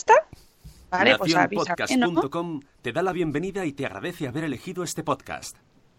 [0.00, 0.26] ¿Está?
[0.90, 1.34] Vale, pues.
[1.34, 5.58] Nacionpodcast.com te da la bienvenida y te agradece haber elegido este podcast.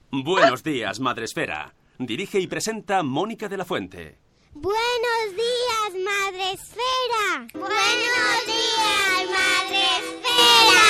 [0.10, 1.76] Buenos días, Madresfera.
[2.00, 4.18] Dirige y presenta Mónica de la Fuente.
[4.54, 7.46] Buenos días, Madre Esfera.
[7.54, 10.88] Buenos días, Madre Esfera.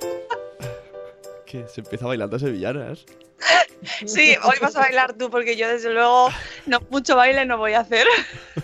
[1.44, 3.04] Que se empieza bailando sevillanas.
[4.06, 6.30] Sí, hoy vas a bailar tú porque yo desde luego
[6.66, 8.06] no, mucho baile no voy a hacer.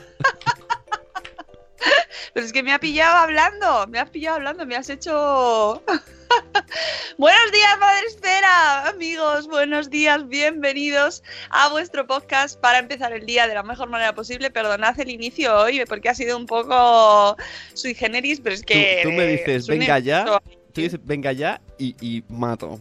[2.71, 5.83] Me ha pillado hablando, me has pillado hablando, me has hecho...
[7.19, 13.49] buenos días, Madre Esfera, amigos, buenos días, bienvenidos a vuestro podcast para empezar el día
[13.49, 14.53] de la mejor manera posible.
[14.53, 17.37] Perdonad el inicio hoy porque ha sido un poco
[17.75, 19.00] sui generis, pero es que...
[19.03, 20.41] Tú, tú me dices, venga ya,
[20.73, 22.78] tú dices, venga ya y, y mato.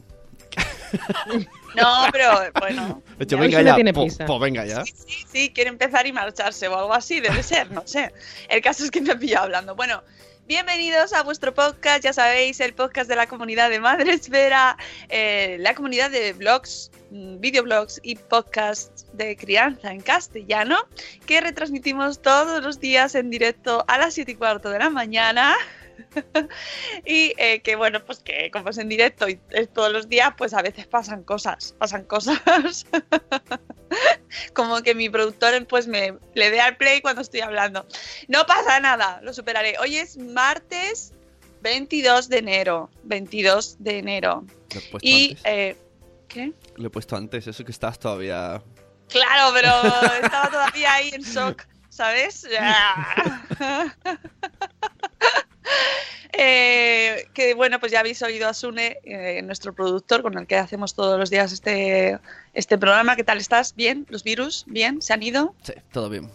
[1.82, 4.84] No, pero bueno, De hecho, venga ya, tiene po- po venga ya.
[4.86, 8.12] sí, sí, sí, quiere empezar y marcharse o algo así, debe ser, no sé.
[8.50, 9.76] El caso es que me ha pillado hablando.
[9.76, 10.04] Bueno,
[10.48, 14.78] bienvenidos a vuestro podcast, ya sabéis, el podcast de la comunidad de Madre Esfera,
[15.10, 20.78] eh, la comunidad de blogs, mm, videoblogs y podcasts de crianza en castellano,
[21.26, 25.56] que retransmitimos todos los días en directo a las 7 y cuarto de la mañana.
[27.06, 30.34] y eh, que bueno, pues que como es en directo y es todos los días,
[30.38, 32.40] pues a veces pasan cosas, pasan cosas.
[34.54, 37.86] como que mi productor pues me le dé al play cuando estoy hablando.
[38.28, 39.78] No pasa nada, lo superaré.
[39.80, 41.14] Hoy es martes
[41.62, 44.46] 22 de enero, 22 de enero.
[44.74, 45.42] Lo he puesto Y antes.
[45.46, 45.78] eh,
[46.28, 46.54] ¿qué?
[46.76, 48.62] Lo he puesto antes, eso que estás todavía...
[49.10, 49.72] Claro, pero
[50.24, 52.48] estaba todavía ahí en shock, ¿sabes?
[56.32, 60.58] Eh, que bueno, pues ya habéis oído a Sune, eh, nuestro productor, con el que
[60.58, 62.20] hacemos todos los días este,
[62.54, 63.16] este programa.
[63.16, 63.76] ¿Qué tal estás?
[63.76, 64.06] ¿Bien?
[64.10, 64.64] ¿Los virus?
[64.68, 65.02] ¿Bien?
[65.02, 65.56] ¿Se han ido?
[65.64, 66.32] Sí, todo bien.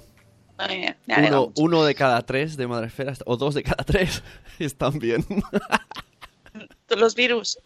[0.59, 3.85] Muy bien, me Uno, uno de cada tres de Madresfera, est- o dos de cada
[3.85, 4.23] tres,
[4.59, 5.25] están bien.
[6.91, 7.59] Los virus.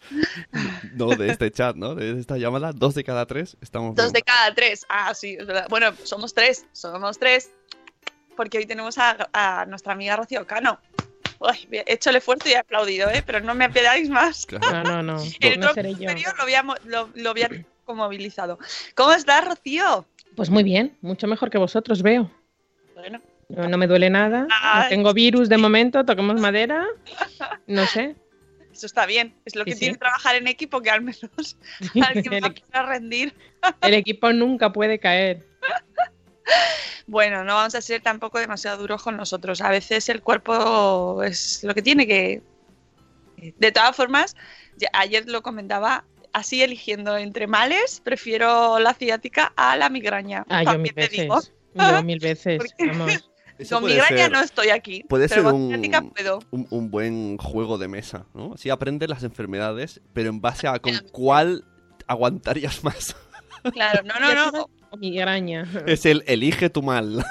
[0.93, 1.93] no, de este chat, ¿no?
[1.95, 4.85] De esta llamada, dos de cada tres estamos Dos de cada tres.
[4.87, 5.65] Ah, sí, es verdad.
[5.69, 6.65] Bueno, somos tres.
[6.73, 7.51] Somos tres.
[8.35, 10.79] Porque hoy tenemos a, a nuestra amiga Rocío Cano.
[11.39, 13.23] Uy, he hecho el esfuerzo y he aplaudido, ¿eh?
[13.25, 14.45] Pero no me apedáis más.
[14.45, 14.83] Claro.
[14.83, 15.23] No, no, no.
[15.39, 15.99] El No tronco seré yo.
[15.99, 17.49] superior lo había, lo, lo había
[17.87, 18.59] movilizado.
[18.95, 20.05] ¿Cómo estás, Rocío?
[20.35, 22.29] Pues muy bien, mucho mejor que vosotros veo.
[22.93, 24.47] Bueno, No, no me duele nada.
[24.51, 24.83] Ay.
[24.83, 26.85] No tengo virus de momento, toquemos madera.
[27.67, 28.15] No sé.
[28.71, 29.33] eso está bien.
[29.45, 29.79] Es lo Sí, que sí.
[29.79, 31.57] tiene trabajar en equipo, que al menos
[32.05, 33.33] alguien El, va a rendir.
[33.81, 35.47] el equipo nunca puede caer.
[37.09, 39.61] Bueno, no vamos a ser tampoco demasiado duros con nosotros.
[39.61, 42.43] A veces el cuerpo es lo que tiene que...
[43.57, 44.35] De todas formas,
[44.77, 50.45] ya- ayer lo comentaba, así eligiendo entre males, prefiero la ciática a la migraña.
[50.49, 51.35] Ah, yo mil te digo.
[51.37, 51.53] veces.
[51.73, 52.61] Yo mil veces.
[52.79, 53.29] Vamos.
[53.69, 56.39] Con migraña ser no estoy aquí, puede pero ser con un- ciática puedo.
[56.51, 58.53] un, un buen juego de mesa, ¿no?
[58.53, 61.65] Así aprendes las enfermedades, pero en base a con cuál
[62.07, 63.15] aguantarías más.
[63.73, 64.69] Claro, no, no, no.
[64.97, 65.67] Migraña.
[65.85, 67.23] Es el elige tu mal.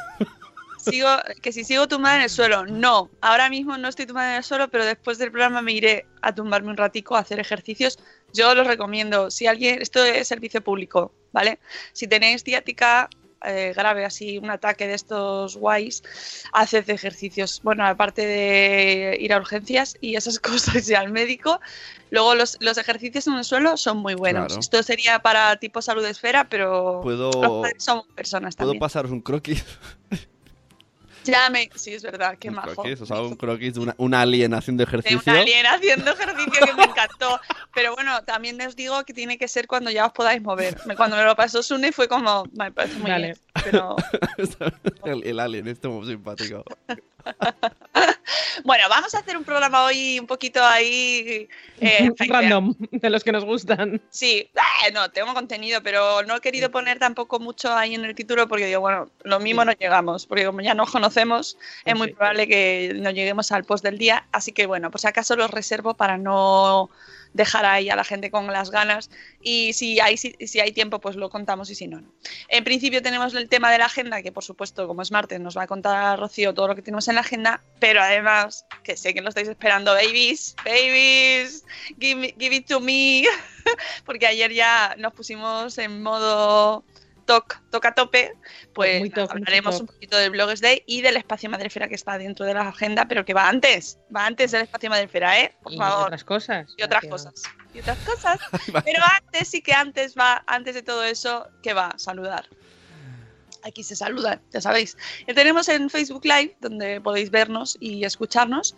[0.78, 1.08] Sigo,
[1.42, 3.10] que si sigo tumbada en el suelo, no.
[3.20, 6.34] Ahora mismo no estoy tumbada en el suelo, pero después del programa me iré a
[6.34, 7.98] tumbarme un ratico a hacer ejercicios.
[8.32, 9.30] Yo los recomiendo.
[9.30, 11.58] Si alguien, esto es servicio público, ¿vale?
[11.92, 13.10] Si tenéis ciática,
[13.44, 16.02] eh, grave, así un ataque de estos guays,
[16.52, 17.60] haces ejercicios.
[17.62, 21.60] Bueno, aparte de ir a urgencias y esas cosas y al médico,
[22.10, 24.46] luego los, los ejercicios en el suelo son muy buenos.
[24.46, 24.60] Claro.
[24.60, 27.30] Esto sería para tipo salud esfera, pero Puedo-
[27.78, 28.80] somos personas ¿Puedo también.
[28.80, 29.64] pasaros un croquis?
[31.32, 31.68] Ya me...
[31.74, 32.74] Sí, es verdad, qué un majo.
[32.74, 35.20] croquis, o sea, un croquis de una, un alien haciendo de ejercicio.
[35.32, 37.40] un alien haciendo ejercicio que me encantó.
[37.74, 40.76] Pero bueno, también os digo que tiene que ser cuando ya os podáis mover.
[40.96, 43.24] Cuando me lo pasó Sune fue como, me parece muy Vale.
[43.26, 43.38] bien.
[43.64, 43.96] Pero
[45.04, 46.64] el, el alien, este muy simpático.
[48.64, 51.48] bueno, vamos a hacer un programa hoy un poquito ahí.
[51.80, 54.00] eh, Random, de los que nos gustan.
[54.10, 54.50] Sí,
[54.86, 58.48] eh, no, tengo contenido, pero no he querido poner tampoco mucho ahí en el título
[58.48, 62.48] porque digo, bueno, lo mismo no llegamos, porque como ya nos conocemos, es muy probable
[62.48, 64.26] que no lleguemos al post del día.
[64.32, 66.90] Así que bueno, pues acaso los reservo para no
[67.32, 69.10] dejar ahí a la gente con las ganas
[69.40, 72.12] y si hay, si, si hay tiempo pues lo contamos y si no, no.
[72.48, 75.56] En principio tenemos el tema de la agenda que por supuesto como es martes nos
[75.56, 79.14] va a contar Rocío todo lo que tenemos en la agenda, pero además que sé
[79.14, 81.64] que lo estáis esperando babies, babies,
[81.98, 83.24] give, give it to me,
[84.04, 86.84] porque ayer ya nos pusimos en modo
[87.28, 88.32] toc, toca tope,
[88.72, 92.16] pues Muy toc, hablaremos un poquito del Blogs Day y del espacio Madrefera que está
[92.16, 95.54] dentro de la agenda, pero que va antes, va antes del espacio Madrefera, ¿eh?
[95.62, 96.06] Por Y favor.
[96.06, 96.74] otras cosas.
[96.78, 97.42] Y otras cosas.
[97.74, 98.38] Y otras cosas.
[98.84, 102.48] Pero antes sí que antes va, antes de todo eso, que va, saludar.
[103.62, 104.96] Aquí se saludan, ya sabéis.
[105.26, 108.74] Y tenemos en Facebook Live, donde podéis vernos y escucharnos.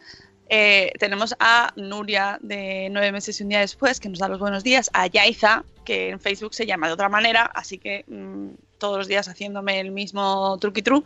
[0.50, 4.40] Eh, tenemos a Nuria de nueve meses y un día después, que nos da los
[4.40, 8.48] buenos días, a Yaiza, que en Facebook se llama de otra manera, así que mm,
[8.78, 11.04] todos los días haciéndome el mismo truqui tru.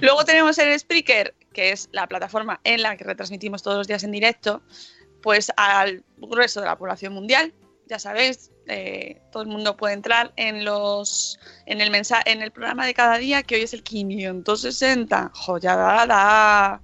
[0.00, 4.02] Luego tenemos el Spreaker, que es la plataforma en la que retransmitimos todos los días
[4.02, 4.62] en directo,
[5.22, 7.52] pues al grueso de la población mundial.
[7.88, 12.50] Ya sabéis, eh, todo el mundo puede entrar en los en el mensa- en el
[12.50, 15.30] programa de cada día, que hoy es el 560.
[15.34, 16.80] Jo, ya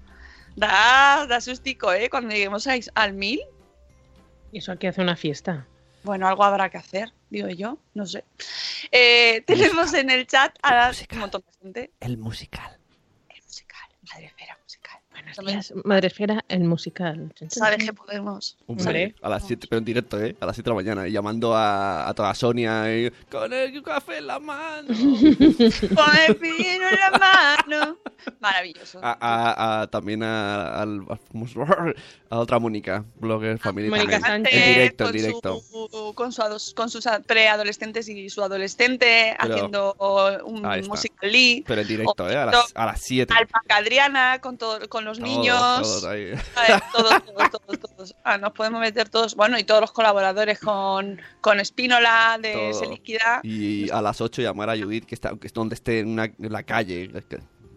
[0.57, 2.09] da, da, sustico, ¿eh?
[2.11, 3.41] Cuando lleguemos a- al 1000,
[4.53, 5.67] Y eso aquí hace una fiesta.
[6.05, 8.25] bueno, algo habrá que hacer, digo yo, no sé.
[8.91, 11.91] Eh, tenemos en el chat a un montón de gente.
[12.01, 12.77] El musical.
[13.29, 14.59] El musical, madre esfera
[15.33, 15.37] musical.
[15.37, 17.33] Buenos También días, Madre Esfera, el musical.
[17.49, 18.57] Sabes que podemos.
[18.67, 19.15] Hombre.
[19.23, 20.37] a las 7, pero en directo, ¿eh?
[20.41, 21.09] A las 7 de la mañana.
[21.09, 24.89] Y llamando a, a toda Sonia y, con el café en la mano.
[24.93, 27.99] Con el pino en la mano.
[28.41, 29.01] Maravilloso.
[29.03, 30.85] a, a- a- también a,
[32.31, 34.45] otra Mónica, blogger family Mónica también.
[34.45, 34.55] Sánchez.
[34.55, 35.61] En directo, en directo.
[35.61, 39.95] Su, con, su con sus preadolescentes y su adolescente Pero- haciendo
[40.45, 41.65] un musical.ly.
[41.67, 42.35] Pero en directo, ¿eh?
[42.35, 43.33] Las, a las 7.
[43.37, 45.83] Alpaca Adriana con, todo, con los niños.
[45.83, 46.33] Todos ahí.
[46.57, 48.17] A ver, todos, todos, todos, todos.
[48.25, 49.35] Ah, nos podemos meter todos.
[49.35, 52.73] Bueno, y todos los colaboradores con, con Espínola de Todo.
[52.75, 53.41] Seliquidad.
[53.43, 56.25] Y a las 8 llamar a Judith, que está que es donde esté en, una-
[56.25, 57.11] en la calle.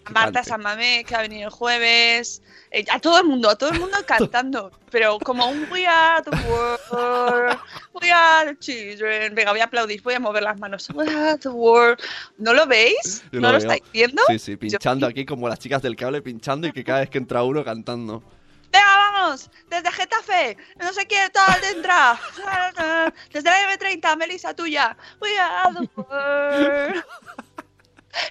[0.05, 0.49] Que Marta cante.
[0.49, 2.41] San Mamé, que ha venido el jueves.
[2.71, 4.71] Eh, a todo el mundo, a todo el mundo cantando.
[4.91, 7.57] pero como un We are the world,
[8.01, 9.35] we are the children.
[9.35, 10.89] Venga, voy a aplaudir, voy a mover las manos.
[10.93, 11.99] We are the world.
[12.37, 13.23] ¿No lo veis?
[13.31, 14.21] Yo ¿No lo estáis viendo?
[14.27, 17.17] Sí, sí, pinchando aquí como las chicas del cable, pinchando y que cada vez que
[17.17, 18.23] entra uno cantando.
[18.71, 22.19] Venga, vamos, desde Getafe, no sé quién tal entra.
[23.31, 24.97] Desde la M30, Melissa, tuya.
[25.21, 27.03] We are the world.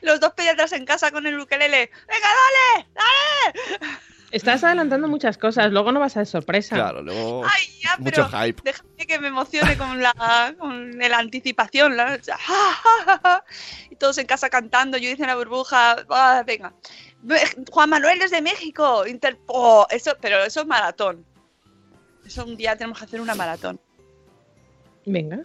[0.03, 1.91] Los dos pediatras en casa con el ukelele.
[2.09, 2.89] ¡Venga, dale!
[2.95, 3.99] ¡Dale!
[4.31, 6.75] Estás adelantando muchas cosas, luego no vas a ser sorpresa.
[6.75, 8.63] Claro, luego ¡Ay, ya, mucho pero hype.
[8.65, 11.97] déjame que me emocione con la, con la anticipación!
[11.97, 12.19] la-
[13.91, 16.05] y todos en casa cantando, yo dice la burbuja.
[16.11, 16.75] ah, venga.
[17.23, 17.39] Ve-
[17.71, 19.07] Juan Manuel desde México.
[19.07, 21.25] Inter- oh, eso, pero eso es maratón.
[22.27, 23.79] Eso un día tenemos que hacer una maratón.
[25.07, 25.41] Venga.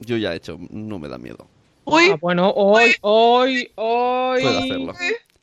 [0.00, 1.48] Yo ya he hecho, no me da miedo.
[1.86, 4.42] Uy, Ah, bueno, hoy, hoy, hoy.
[4.42, 4.92] Puedo hacerlo.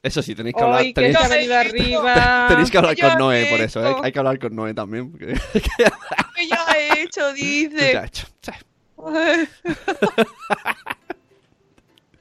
[0.03, 2.45] Eso sí, tenéis que Hoy, hablar, que tenéis, ha venido arriba.
[2.49, 3.95] tenéis que hablar yo con Noé por eso, ¿eh?
[4.03, 5.09] Hay que hablar con Noé también.
[5.11, 5.27] Porque
[6.35, 8.03] que ya he hecho, ya he dice.
[8.03, 8.27] hecho.
[8.41, 8.51] Sí.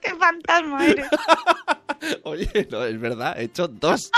[0.00, 1.06] ¡Qué fantasma eres!
[2.24, 4.10] Oye, no, es verdad, he hecho dos.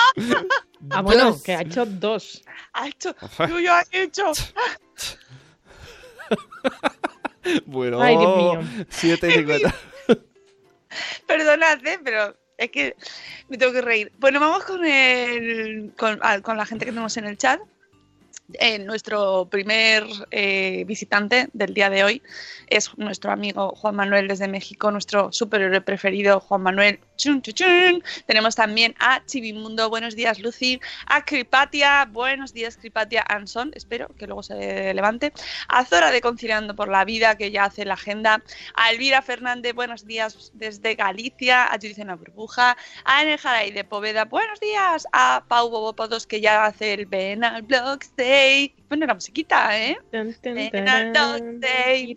[0.90, 1.42] Ah, bueno, Dos.
[1.42, 2.42] que ha hecho dos.
[2.74, 3.14] Ha hecho.
[3.48, 4.32] Yo ya he hecho.
[7.66, 8.60] Bueno, Ay, Dios mío.
[8.88, 9.74] 7 y 50.
[11.26, 11.98] Perdonad, ¿eh?
[12.02, 12.96] pero es que
[13.48, 14.12] me tengo que reír.
[14.18, 17.60] Bueno, vamos con, el, con, ah, la gente que tenemos en el chat.
[18.54, 22.22] Eh, nuestro primer eh, visitante del día de hoy
[22.68, 27.00] es nuestro amigo Juan Manuel desde México, nuestro superhéroe preferido, Juan Manuel.
[27.16, 28.02] Chun, chun, chun.
[28.26, 34.26] Tenemos también a Chivimundo, buenos días Lucy, a Cripatia, buenos días Cripatia Anson, espero que
[34.26, 35.32] luego se levante,
[35.68, 38.42] a Zora de Conciliando por la Vida, que ya hace la agenda,
[38.74, 43.70] a Elvira Fernández, buenos días desde Galicia, a Judith en la Burbuja, a Enel Jaray
[43.70, 48.74] de Poveda, buenos días, a Pau Bobopodos, que ya hace el Ven al Blog Day.
[48.88, 49.96] Bueno, la musiquita, ¿eh?
[50.72, 52.12] Ven al Dog Day.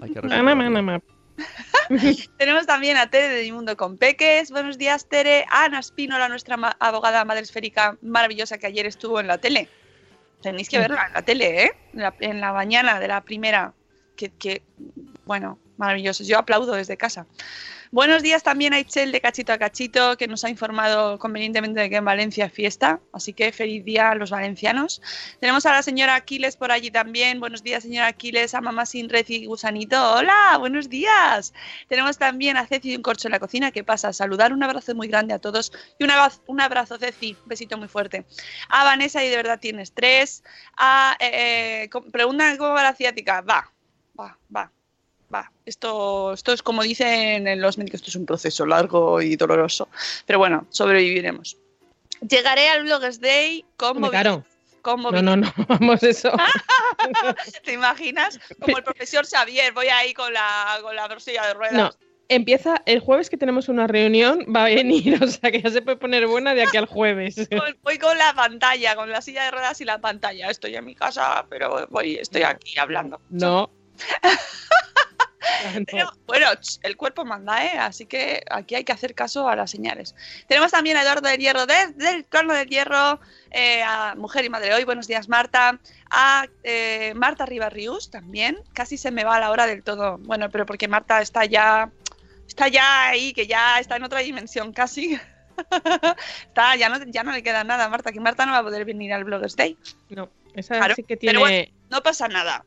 [0.00, 0.20] Hay que.
[2.38, 4.50] Tenemos también a Tere de Mundo con Peques.
[4.50, 5.44] Buenos días, Tere.
[5.50, 9.68] A Ana Espínola, nuestra ma- abogada madre esférica maravillosa que ayer estuvo en la tele.
[10.42, 11.72] Tenéis que verla en la tele, ¿eh?
[11.94, 13.74] En la, en la mañana de la primera.
[14.16, 14.62] Que, que,
[15.24, 16.24] bueno, maravilloso.
[16.24, 17.26] Yo aplaudo desde casa.
[17.90, 21.90] Buenos días también a Itzel de Cachito a Cachito, que nos ha informado convenientemente de
[21.90, 23.00] que en Valencia es fiesta.
[23.12, 25.02] Así que feliz día a los valencianos.
[25.40, 27.38] Tenemos a la señora Aquiles por allí también.
[27.38, 28.54] Buenos días, señora Aquiles.
[28.54, 29.98] A mamá sin red y gusanito.
[30.14, 31.52] Hola, buenos días.
[31.88, 33.72] Tenemos también a Ceci de un corcho en la cocina.
[33.72, 34.14] ¿Qué pasa?
[34.14, 35.70] Saludar, un abrazo muy grande a todos.
[35.98, 37.36] Y un abrazo, un abrazo Ceci.
[37.44, 38.24] Besito muy fuerte.
[38.70, 40.44] A Vanessa, y de verdad tienes tres.
[40.78, 43.42] A, eh, eh, preguntan cómo va la ciática.
[43.42, 43.70] Va,
[44.18, 44.72] va, va.
[45.32, 49.36] Va, esto, esto es como dicen en los médicos, esto es un proceso largo y
[49.36, 49.88] doloroso.
[50.26, 51.56] Pero bueno, sobreviviremos.
[52.28, 54.00] Llegaré al Bloggers Day con
[54.82, 56.32] con No, no, no, vamos eso.
[57.64, 58.38] ¿Te imaginas?
[58.60, 61.74] Como el profesor Xavier, voy ahí con la, con la silla de ruedas.
[61.74, 61.90] No,
[62.28, 65.82] empieza el jueves que tenemos una reunión, va a venir, o sea que ya se
[65.82, 67.48] puede poner buena de aquí al jueves.
[67.82, 70.50] Voy con la pantalla, con la silla de ruedas y la pantalla.
[70.50, 73.20] Estoy en mi casa, pero voy, estoy aquí hablando.
[73.30, 73.70] No.
[75.90, 76.46] Pero, bueno,
[76.82, 77.78] el cuerpo manda, ¿eh?
[77.78, 80.14] Así que aquí hay que hacer caso a las señales.
[80.48, 83.20] Tenemos también a Eduardo del Hierro desde el del Hierro,
[83.50, 85.78] eh, a Mujer y Madre Hoy, buenos días Marta,
[86.10, 90.18] a eh, Marta Ribarrius también, casi se me va la hora del todo.
[90.18, 91.90] Bueno, pero porque Marta está ya,
[92.46, 95.18] está ya ahí, que ya está en otra dimensión casi.
[96.48, 98.62] está, ya no, ya no le queda nada a Marta, que Marta no va a
[98.62, 99.76] poder venir al Bloggers Day.
[100.10, 101.38] No, esa Claro, sí que pero tiene.
[101.38, 102.64] bueno, No pasa nada.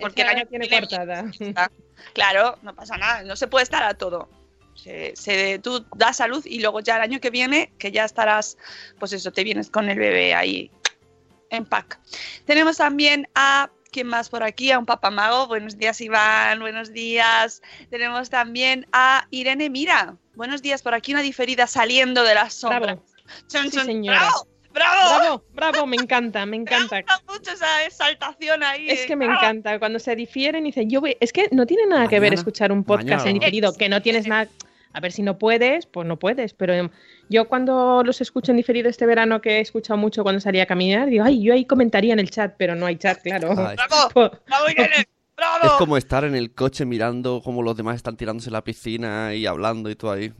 [0.00, 1.24] Porque el año tiene cortada.
[2.14, 4.28] Claro, no pasa nada, no se puede estar a todo.
[4.74, 8.56] Se, se- tú das salud y luego ya el año que viene, que ya estarás,
[8.98, 10.70] pues eso, te vienes con el bebé ahí
[11.50, 12.00] en pack.
[12.46, 14.72] Tenemos también a, ¿quién más por aquí?
[14.72, 15.46] A un papamago.
[15.46, 16.60] Buenos días, Iván.
[16.60, 17.60] Buenos días.
[17.90, 20.16] Tenemos también a Irene Mira.
[20.34, 22.96] Buenos días, por aquí una diferida saliendo de las sombras.
[22.96, 23.04] Bravo,
[23.48, 23.84] Chon, Sí, chon.
[23.86, 24.20] señora.
[24.20, 24.46] ¡Bravo!
[24.72, 25.18] ¡Bravo!
[25.18, 27.00] bravo, bravo, me encanta, me Me encanta.
[27.02, 28.88] gusta mucho esa exaltación ahí.
[28.88, 29.40] Es que me ¡Bravo!
[29.40, 32.32] encanta cuando se difieren y dicen, yo voy, es que no tiene nada que ver
[32.34, 33.30] escuchar un podcast Mañana.
[33.30, 34.48] en diferido, que no tienes nada,
[34.92, 36.90] a ver si no puedes, pues no puedes, pero
[37.28, 40.66] yo cuando los escucho en diferido este verano que he escuchado mucho cuando salía a
[40.66, 43.50] caminar, digo, ay, yo ahí comentaría en el chat, pero no hay chat, claro.
[43.56, 43.76] Ay.
[43.76, 44.08] ¡Bravo!
[44.14, 45.06] Pues, ¡Bravo, Irene!
[45.36, 45.64] ¡Bravo!
[45.64, 49.34] Es como estar en el coche mirando cómo los demás están tirándose en la piscina
[49.34, 50.32] y hablando y todo ahí.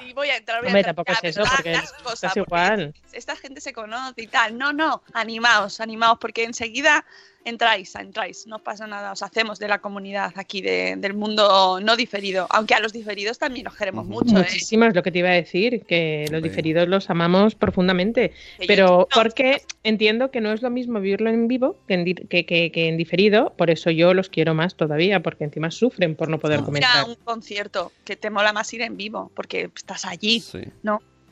[0.00, 0.94] Y voy a entrar, voy a Hombre, entrar.
[0.94, 2.94] tampoco Ya, es eso, porque haz cosas, porque igual.
[3.12, 4.56] Esta gente se conoce y tal.
[4.58, 7.04] No, no, animaos, animaos, porque enseguida
[7.46, 9.12] entráis, entráis, no pasa nada.
[9.12, 12.46] Os hacemos de la comunidad aquí, de- del mundo no diferido.
[12.50, 14.40] Aunque a los diferidos también los queremos mucho, ¿eh?
[14.40, 18.66] Muchísimo es lo que te iba a decir, que los diferidos los amamos profundamente, Que
[18.66, 22.04] pero yo- no, porque entiendo que no es lo mismo vivirlo en vivo que en,
[22.04, 25.70] di- que, que- que en diferido, por eso yo los quiero más todavía, porque encima
[25.70, 26.58] sufren por no poder.
[26.58, 27.04] Ir a comentar.
[27.08, 30.40] un concierto, que te mola más ir en vivo, porque estás allí.
[30.40, 30.60] Sí.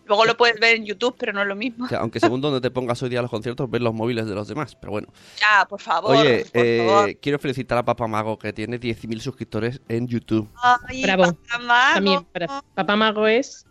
[0.06, 1.86] Luego lo puedes ver en YouTube, pero no es lo mismo.
[1.86, 4.26] O sea, aunque según donde te pongas hoy día a los conciertos, ves los móviles
[4.26, 4.74] de los demás.
[4.76, 5.08] Pero bueno.
[5.40, 6.16] Ya, por favor.
[6.16, 7.16] Oye, por eh, favor.
[7.20, 10.48] quiero felicitar a Papá Mago que tiene 10.000 suscriptores en YouTube.
[10.88, 11.32] Ay, Bravo.
[11.32, 11.94] Papamago.
[11.94, 13.64] También, para- Papá Mago es,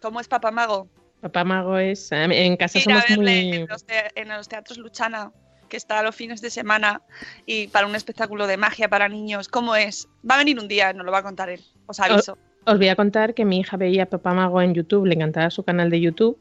[0.00, 0.88] ¿Cómo es Papamago?
[1.20, 3.56] Papá Mago es, a mí- en casa ir a somos verle muy...
[3.56, 5.32] en, los te- en los teatros Luchana,
[5.68, 7.02] que está los fines de semana,
[7.46, 9.48] y para un espectáculo de magia para niños.
[9.48, 10.08] ¿Cómo es?
[10.28, 11.62] Va a venir un día, nos lo va a contar él.
[11.86, 12.38] Os aviso.
[12.66, 15.50] Os voy a contar que mi hija veía a Papá Mago en YouTube, le encantaba
[15.50, 16.38] su canal de YouTube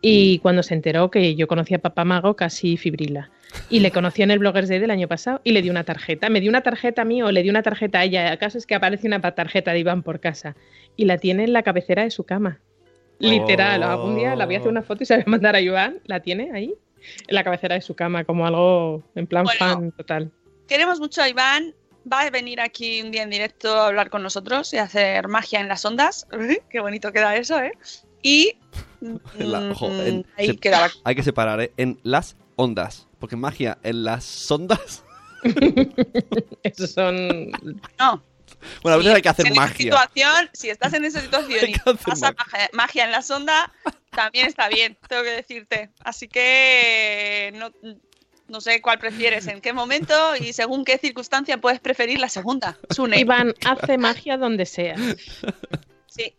[0.00, 3.30] y cuando se enteró que yo conocía a Papá Mago casi fibrila.
[3.70, 6.28] Y le conocí en el Bloggers Day del año pasado y le di una tarjeta.
[6.28, 8.30] Me dio una tarjeta a mí o le di una tarjeta a ella.
[8.32, 10.54] El caso es que aparece una tarjeta de Iván por casa
[10.96, 12.60] y la tiene en la cabecera de su cama.
[13.18, 13.86] Literal, Oh.
[13.86, 15.60] algún día la voy a hacer una foto y se la voy a mandar a
[15.60, 16.00] Iván.
[16.04, 16.74] La tiene ahí,
[17.26, 19.58] en la cabecera de su cama, como algo en plan Bueno.
[19.58, 20.30] fan total.
[20.68, 21.74] Queremos mucho a Iván.
[22.10, 25.28] Va a venir aquí un día en directo a hablar con nosotros y a hacer
[25.28, 26.26] magia en las ondas.
[26.70, 27.72] Qué bonito queda eso, ¿eh?
[28.22, 28.56] Y.
[29.38, 31.72] La- ojo, mm, en- ahí se- queda la- Hay que separar ¿eh?
[31.76, 33.06] en las ondas.
[33.20, 35.04] Porque magia en las sondas.
[36.62, 37.50] Esos son
[37.98, 38.22] No.
[38.82, 39.76] Bueno, a veces hay que hacer en esa magia.
[39.76, 41.74] situación, si estás en esa situación y
[42.04, 43.72] pasa magia, magia en la sonda,
[44.10, 45.90] también está bien, tengo que decirte.
[46.00, 47.70] Así que no,
[48.48, 52.78] no sé cuál prefieres, en qué momento y según qué circunstancia puedes preferir la segunda.
[52.90, 53.20] Sune.
[53.20, 54.96] Iván hace magia donde sea.
[56.06, 56.34] Sí,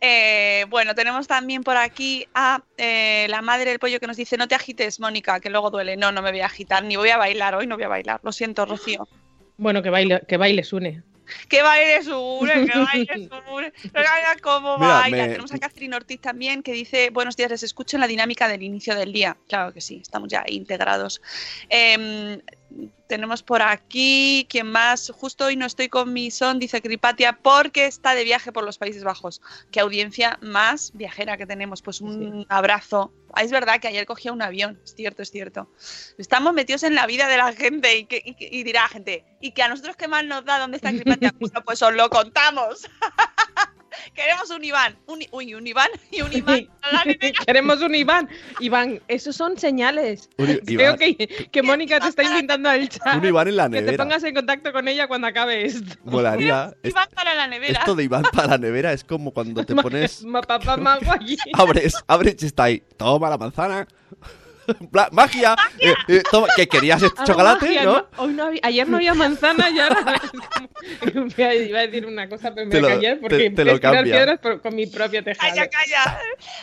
[0.00, 4.38] Eh, bueno, tenemos también por aquí a eh, la madre del pollo que nos dice,
[4.38, 5.96] no te agites, Mónica, que luego duele.
[5.96, 8.20] No, no me voy a agitar, ni voy a bailar, hoy no voy a bailar.
[8.22, 9.06] Lo siento, Rocío.
[9.58, 11.02] Bueno, que baile, que baile Sune.
[11.48, 13.28] Que baile Sune, que baile.
[13.92, 15.16] Pero haga cómo Mira, baila.
[15.16, 18.48] me- Tenemos a Catherine Ortiz también que dice, buenos días, les escucho en la dinámica
[18.48, 19.36] del inicio del día.
[19.48, 21.20] Claro que sí, estamos ya integrados.
[21.68, 22.40] Em,
[23.06, 25.10] tenemos por aquí, ¿quién más?
[25.10, 28.78] Justo hoy no estoy con mi son, dice Cripatia, porque está de viaje por los
[28.78, 29.42] Países Bajos.
[29.72, 31.82] Qué audiencia más viajera que tenemos.
[31.82, 33.12] Pues un abrazo.
[33.32, 35.68] Ah, es verdad que ayer cogía un avión, es cierto, es cierto.
[36.18, 39.52] Estamos metidos en la vida de la gente y, que, y, dirá la gente, ¿y
[39.52, 40.58] que a nosotros qué mal nos da?
[40.58, 41.34] ¿Dónde está Cripatia?
[41.40, 42.88] Bueno, pues os lo contamos.
[44.14, 44.96] Queremos un Iván.
[45.06, 46.68] Un, uy, un Iván y un Iván.
[47.06, 47.38] nevera.
[47.46, 48.28] Queremos un Iván.
[48.60, 50.28] Iván, esos son señales.
[50.38, 51.16] Un Creo que,
[51.50, 53.16] que Mónica te está invitando al chat.
[53.16, 54.04] Un Iván en la Que te nevera.
[54.04, 55.94] pongas en contacto con ella cuando acabe esto.
[56.04, 56.74] Molaría.
[56.82, 57.78] Es- Iván para la nevera.
[57.80, 60.24] esto de Iván para la nevera es como cuando te pones.
[60.24, 61.36] Ma- Papá mago allí.
[61.54, 62.82] Abres, abres y está ahí.
[62.96, 63.86] Toma la manzana.
[64.90, 65.56] Bla- ¡Magia!
[65.78, 68.06] Eh, eh, toma, ¿Que querías este Ah, chocolate, magia, no?
[68.16, 70.20] Hoy no había- ayer no había manzana y ahora
[71.54, 73.80] iba a decir una cosa, pero me Te lo- callar te- porque te lo es
[73.80, 74.14] tirar cambia.
[74.16, 75.48] piedras por- con mi propio tejado.
[75.54, 76.20] Calla, calla.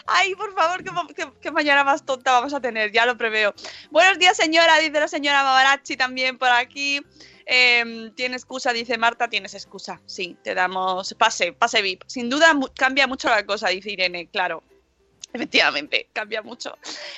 [0.08, 3.18] Ay, por favor, qué, mo- qué- qué mañana más tonta vamos a tener, ya lo
[3.18, 3.54] preveo.
[3.92, 7.02] Buenos días, señora, dice la señora Mavarachi también por aquí.
[7.50, 10.02] Em, tiene excusa, dice Marta, tienes excusa.
[10.06, 12.04] Sí, te damos pase, pase VIP.
[12.06, 14.64] Sin duda mu- cambia mucho la cosa, dice Irene, claro.
[15.38, 16.75] Efectivamente, cambia mucho.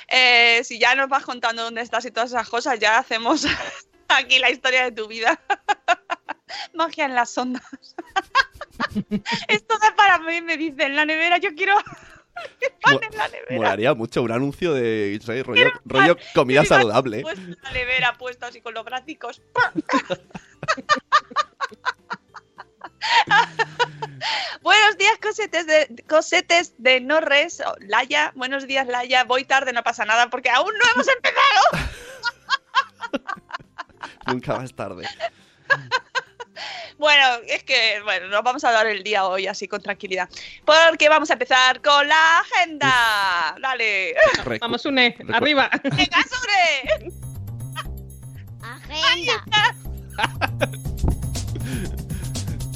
[0.10, 3.46] Eh, si ya nos vas contando dónde estás y todas esas cosas, ya hacemos
[4.10, 5.40] aquí la historia de tu vida.
[6.74, 7.64] Magia en las ondas.
[9.48, 11.38] Esto es para mí, me dice en la nevera.
[11.38, 11.78] Yo quiero
[12.82, 13.56] pan en la nevera.
[13.56, 17.22] Molaría mucho un anuncio de sé, rollo, rollo comida saludable.
[17.22, 19.42] Puesto en la nevera, puesto así con los brazos.
[24.62, 27.62] Buenos días, cosetes de, cosetes de no res.
[27.66, 29.24] Oh, Laia, buenos días, Laia.
[29.24, 31.90] Voy tarde, no pasa nada porque aún no hemos empezado.
[34.28, 35.08] Nunca más tarde.
[36.98, 40.28] Bueno, es que, bueno, nos vamos a dar el día hoy así con tranquilidad.
[40.66, 43.56] Porque vamos a empezar con la agenda.
[43.62, 44.16] Dale.
[44.44, 45.70] Recu- Vamos, une, Recu- arriba.
[45.84, 47.12] Venga, sobre.
[48.62, 49.46] Agenda.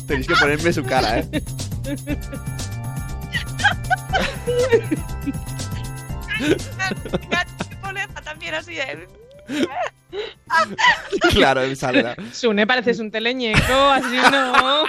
[0.08, 1.44] Tenéis que ponerme su cara, ¿eh?
[7.82, 9.08] Poleza también así de...
[11.32, 14.84] claro, me sale Sune, pareces un teleñeco, así no.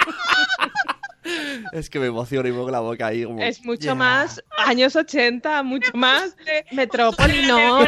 [1.71, 3.41] Es que me emociono y me pongo la boca ahí como...
[3.41, 3.95] Es mucho Yeah.
[3.95, 6.35] más años 80, mucho más
[6.71, 7.85] Metrópoli, no.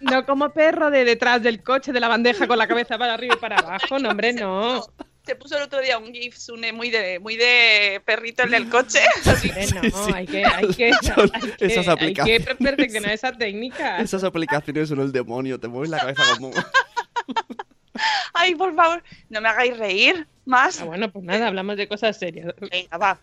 [0.00, 3.34] No como perro de detrás del coche de la bandeja con la cabeza para arriba
[3.36, 4.82] y para abajo, no, hombre, no.
[5.26, 8.68] Se puso el otro día un GIF, Sune, muy de, muy de perrito en el
[8.70, 9.00] coche.
[10.14, 12.46] Hay que, hay que, Son hay que, esas hay aplicaciones.
[12.46, 13.98] que perfeccionar esa técnica.
[14.00, 16.50] Esas aplicaciones son el demonio, te mueves la cabeza como...
[18.32, 20.80] Ay, por favor, no me hagáis reír más.
[20.80, 22.54] Ah, bueno, pues nada, hablamos de cosas serias.
[22.70, 23.18] Venga, va.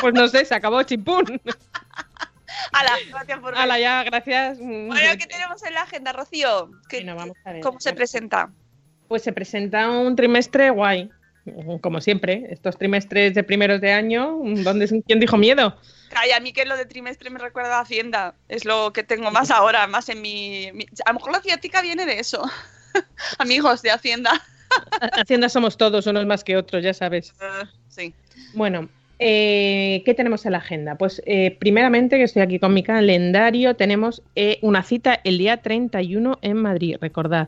[0.00, 1.40] Pues no sé, se acabó chimpún.
[2.72, 3.80] Hala, gracias por venir.
[3.80, 4.58] ya, gracias.
[4.58, 6.70] Bueno, ¿qué tenemos en la agenda, Rocío?
[6.88, 7.62] ¿Qué- Bueno, vamos a ver.
[7.62, 8.52] ¿Cómo se presenta?
[9.14, 11.08] Pues se presenta un trimestre guay.
[11.82, 15.76] Como siempre, estos trimestres de primeros de año, ¿dónde, ¿quién dijo miedo?
[16.10, 18.34] Calla, a mí que lo de trimestre me recuerda a Hacienda.
[18.48, 20.72] Es lo que tengo más ahora, más en mi...
[20.72, 22.42] mi- A lo mejor la ciática viene de eso.
[23.38, 24.32] Amigos de Hacienda.
[25.12, 27.32] Hacienda somos todos, unos más que otros, ya sabes.
[27.40, 28.14] Eh, sí.
[28.54, 28.88] Bueno,
[29.20, 30.96] eh, ¿qué tenemos en la agenda?
[30.96, 35.58] Pues eh, primeramente, que estoy aquí con mi calendario, tenemos eh, una cita el día
[35.62, 37.46] 31 en Madrid, recordad.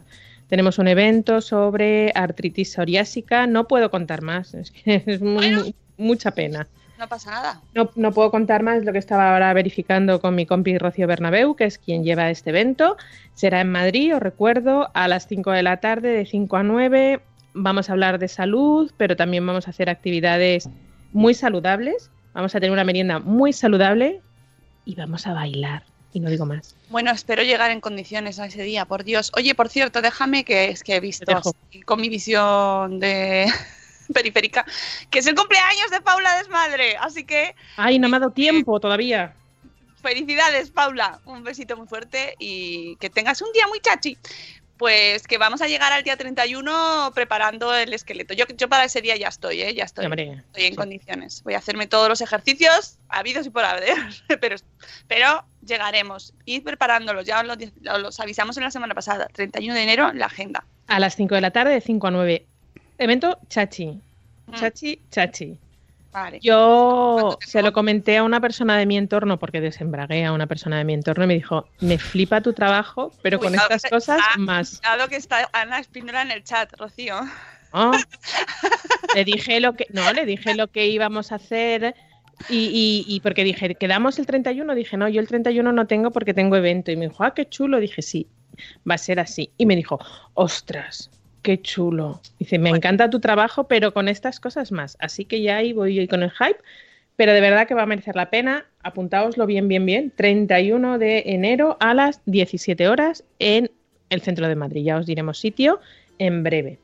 [0.49, 5.65] Tenemos un evento sobre artritis psoriásica, no puedo contar más, es que es Bueno.
[5.97, 6.67] mucha pena.
[6.99, 7.61] No pasa nada.
[7.75, 11.55] No, no puedo contar más lo que estaba ahora verificando con mi compi Rocío Bernabeu,
[11.55, 12.97] que es quien lleva este evento.
[13.35, 17.21] Será en Madrid, os recuerdo, a las 5 de la tarde, de 5 a 9.
[17.53, 20.71] Vamos a hablar de salud, pero también vamos a hacer actividades
[21.13, 22.11] muy saludables.
[22.33, 24.23] Vamos a tener una merienda muy saludable
[24.87, 25.83] y vamos a bailar.
[26.17, 26.75] Y no digo más.
[26.89, 29.31] Bueno, espero llegar en condiciones a ese día, por Dios.
[29.37, 33.53] Oye, por cierto, déjame que es que he visto así, con mi visión de
[34.15, 34.65] periférica
[35.11, 36.97] que es el cumpleaños de Paula Desmadre.
[36.97, 39.35] Así que ¡Ay, no me ha dado tiempo todavía!
[40.07, 41.21] felicidades, Paula.
[41.27, 44.17] Un besito muy fuerte y que tengas un día muy chachi.
[44.79, 48.35] Pues que vamos a llegar al día 31 preparando el esqueleto.
[48.35, 49.75] Yo, yo para ese día ya estoy, ¿eh?
[49.75, 50.05] Ya estoy.
[50.05, 50.77] Hombre, Estoy en sí.
[50.77, 51.43] condiciones.
[51.45, 53.97] Voy a hacerme todos los ejercicios habidos y por haber,
[54.41, 54.57] pero,
[55.09, 56.35] pero llegaremos.
[56.45, 57.25] Ir preparándolos.
[57.25, 57.57] Ya os los,
[57.91, 59.29] os los avisamos en la semana pasada.
[59.33, 60.65] 31 de enero, la agenda.
[60.89, 62.47] A las 5 de la tarde, de 5 a 9.
[62.99, 63.87] Evento chachi.
[64.47, 64.55] Mm.
[64.55, 65.59] Chachi, chachi.
[66.17, 66.39] Vale.
[66.41, 70.79] Yo se lo comenté a una persona de mi entorno, porque desembragué a una persona
[70.79, 74.81] de mi entorno y me dijo, me flipa tu trabajo, pero con estas cosas más.
[75.11, 77.17] Que está Ana Espínola en el chat, Rocío.
[79.15, 81.95] Le dije lo que, no, le dije lo que íbamos a hacer
[82.49, 84.75] y, y- y porque dije, ¿quedamos el 31?
[84.75, 86.91] Dije, no, yo el 31 no tengo porque tengo evento.
[86.91, 87.79] Y me dijo, ah, qué chulo.
[87.79, 88.27] Dije, sí,
[88.89, 89.51] va a ser así.
[89.59, 89.99] Y me dijo,
[90.35, 91.11] ostras,
[91.47, 92.21] qué chulo.
[92.41, 94.97] Dice, me encanta tu trabajo, pero con estas cosas más.
[94.99, 96.59] Así que ya ahí voy yo con el hype.
[97.15, 98.67] Pero de verdad que va a merecer la pena.
[98.83, 100.13] Apuntaoslo bien, bien, bien.
[100.17, 103.71] 31 de enero a las 17 horas en
[104.11, 104.83] el centro de Madrid.
[104.83, 105.79] Ya os diremos sitio
[106.19, 106.81] en breve.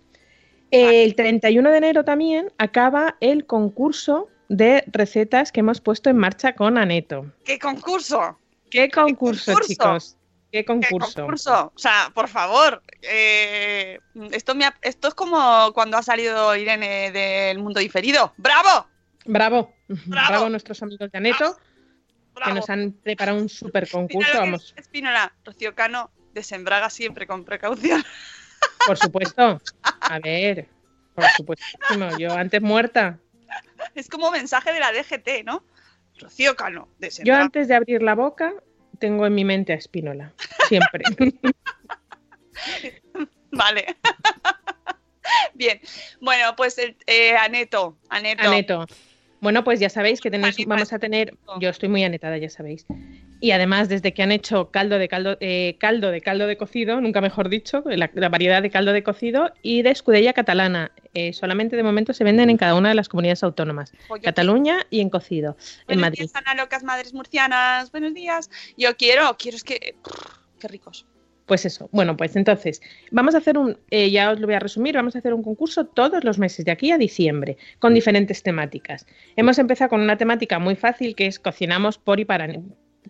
[0.70, 6.54] El 31 de enero también acaba el concurso de recetas que hemos puesto en marcha
[6.54, 7.26] con Aneto.
[7.44, 8.38] ¡Qué concurso!
[8.70, 9.68] ¿Qué concurso, concurso?
[9.68, 10.16] chicos?
[10.52, 11.20] ¿Qué ¿Qué concurso?
[11.22, 11.72] concurso?
[11.74, 12.82] O sea, por favor.
[13.00, 13.98] eh,
[14.32, 18.34] esto, me ha- esto es como cuando ha salido Irene del mundo diferido.
[18.36, 18.86] ¡Bravo!
[19.24, 19.72] Bravo.
[19.88, 20.28] Bravo.
[20.28, 21.62] Bravo a nuestros amigos de Aneto que
[22.34, 22.54] ¡Bravo!
[22.54, 24.30] nos han preparado un super concurso.
[24.30, 28.04] que Vamos, dice Espínola, Rocío Cano desembraga siempre con precaución.
[28.86, 29.60] por supuesto.
[30.02, 30.68] A ver,
[31.14, 31.64] por supuesto.
[32.18, 33.18] Yo antes muerta.
[33.94, 35.64] Es como mensaje de la DGT, ¿no?
[36.18, 37.42] Rocío Cano Yo desembraga.
[37.42, 38.52] antes de abrir la boca
[39.02, 40.32] tengo en mi mente a Espínola.
[40.68, 41.02] Siempre.
[43.50, 43.96] Vale.
[45.54, 45.80] Bien.
[46.20, 47.98] Bueno, pues el, eh, Aneto.
[48.08, 48.42] Aneto.
[48.44, 48.86] Aneto.
[49.40, 51.36] Bueno, pues ya sabéis que tenéis, vamos a tener.
[51.58, 52.86] Yo estoy muy anetada, ya sabéis.
[53.42, 57.00] Y además, desde que han hecho caldo de caldo, eh, caldo de caldo de cocido,
[57.00, 60.92] nunca mejor dicho, la, la variedad de caldo de cocido y de escudella catalana.
[61.12, 63.92] Eh, solamente de momento se venden en cada una de las comunidades autónomas.
[64.08, 66.18] Yo Cataluña y en cocido, en Buenos Madrid.
[66.20, 67.90] días, Ana Locas Madres Murcianas.
[67.90, 68.48] Buenos días.
[68.78, 69.96] Yo quiero, quiero es que.
[70.60, 71.04] Qué ricos.
[71.46, 71.88] Pues eso.
[71.90, 75.16] Bueno, pues entonces, vamos a hacer un, eh, ya os lo voy a resumir, vamos
[75.16, 79.04] a hacer un concurso todos los meses de aquí a diciembre, con diferentes temáticas.
[79.34, 82.46] Hemos empezado con una temática muy fácil que es cocinamos por y para,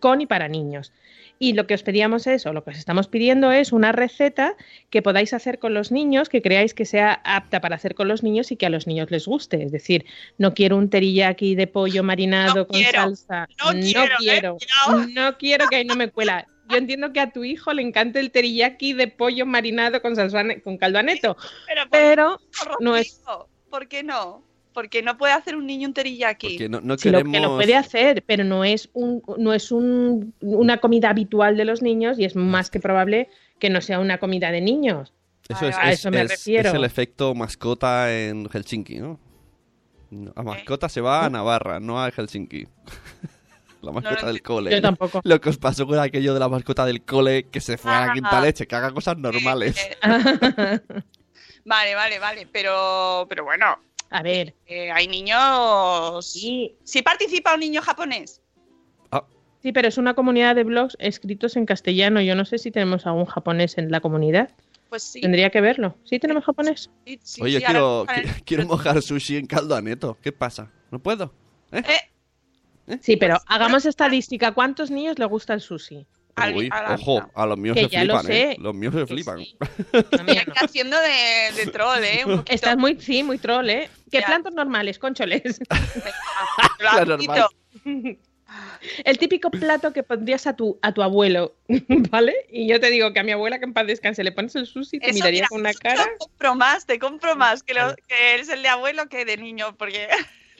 [0.02, 0.92] con y para niños.
[1.38, 4.54] Y lo que os pedíamos es, o lo que os estamos pidiendo es una receta
[4.90, 8.22] que podáis hacer con los niños, que creáis que sea apta para hacer con los
[8.22, 9.62] niños y que a los niños les guste.
[9.64, 10.04] Es decir,
[10.38, 13.48] no quiero un teriyaki de pollo marinado No con quiero, salsa.
[13.64, 14.16] no quiero, ¿eh?
[14.18, 14.56] quiero.
[14.86, 15.06] Cuidado.
[15.14, 16.46] No quiero que ahí no me cuela.
[16.68, 20.42] Yo entiendo que a tu hijo le encanta el teriyaki de pollo marinado con salsa
[20.62, 21.36] con caldo aneto,
[21.66, 22.38] Pero, ¿por pero
[22.80, 23.20] no es-?
[23.68, 24.44] ¿Por qué no?
[24.72, 26.48] Porque no puede hacer un niño un teriyaki.
[26.50, 27.34] Porque no, no si lo, queremos...
[27.36, 31.64] que lo puede hacer, pero no es un no es un- una comida habitual de
[31.64, 35.12] los niños y es más que probable que no sea una comida de niños.
[35.48, 36.68] Eso es, A es- eso me es- refiero.
[36.68, 39.18] es el efecto mascota en Helsinki, ¿no?
[40.36, 42.66] A mascota se va a Navarra, no a Helsinki.
[43.82, 44.70] la mascota del cole.
[44.70, 45.20] Yo tampoco.
[45.24, 48.06] Lo que os pasó con aquello de la mascota del cole que se fue a
[48.06, 49.76] la quinta leche, que haga cosas normales.
[49.78, 49.96] Eh,
[51.64, 52.46] vale, vale, vale.
[52.52, 53.78] Pero, pero bueno,
[54.12, 56.26] A ver, eh, hay niños.
[56.26, 58.40] sí, Si participa un niño japonés.
[59.62, 62.20] sí, pero es una comunidad de blogs escritos en castellano.
[62.20, 64.50] Yo no sé si tenemos algún japonés en la comunidad.
[64.88, 65.20] Pues sí.
[65.20, 65.96] Tendría que verlo.
[66.04, 66.90] ¿Sí tenemos japonés?
[67.06, 70.18] sí, sí, Oye, sí, quiero, ahora- qui- quiero mojar sushi en caldo aneto.
[70.20, 70.70] ¿Qué pasa?
[70.90, 71.32] ¿No puedo?
[71.72, 71.82] Eh,
[73.00, 74.52] Sí, pero hagamos estadística.
[74.52, 76.04] ¿Cuántos niños le gusta el sushi?
[76.36, 78.56] Al- Uy, a la- ojo, a los míos Que se ya lo flipan, ¿eh?
[78.58, 79.38] Los míos se Que flipan.
[79.40, 79.56] sí.
[80.46, 82.22] Está haciendo de, de troll, ¿eh?
[82.26, 82.42] Un.
[82.48, 83.90] Estás muy, sí, muy troll, ¿eh?
[84.10, 84.26] ¿Qué Ya.
[84.26, 85.60] plantos normales, concholes?
[86.78, 87.46] Venga, normal.
[89.04, 91.54] El típico plato que pondrías a tu, a tu abuelo,
[92.10, 92.34] ¿vale?
[92.50, 94.66] Y yo te digo que a mi abuela que en paz descanse le pones el
[94.66, 96.04] sushi y te Eso, miraría mira, con una cara.
[96.04, 99.38] Te compro más, te compro más que, lo- que eres el de abuelo que de
[99.38, 100.06] niño, porque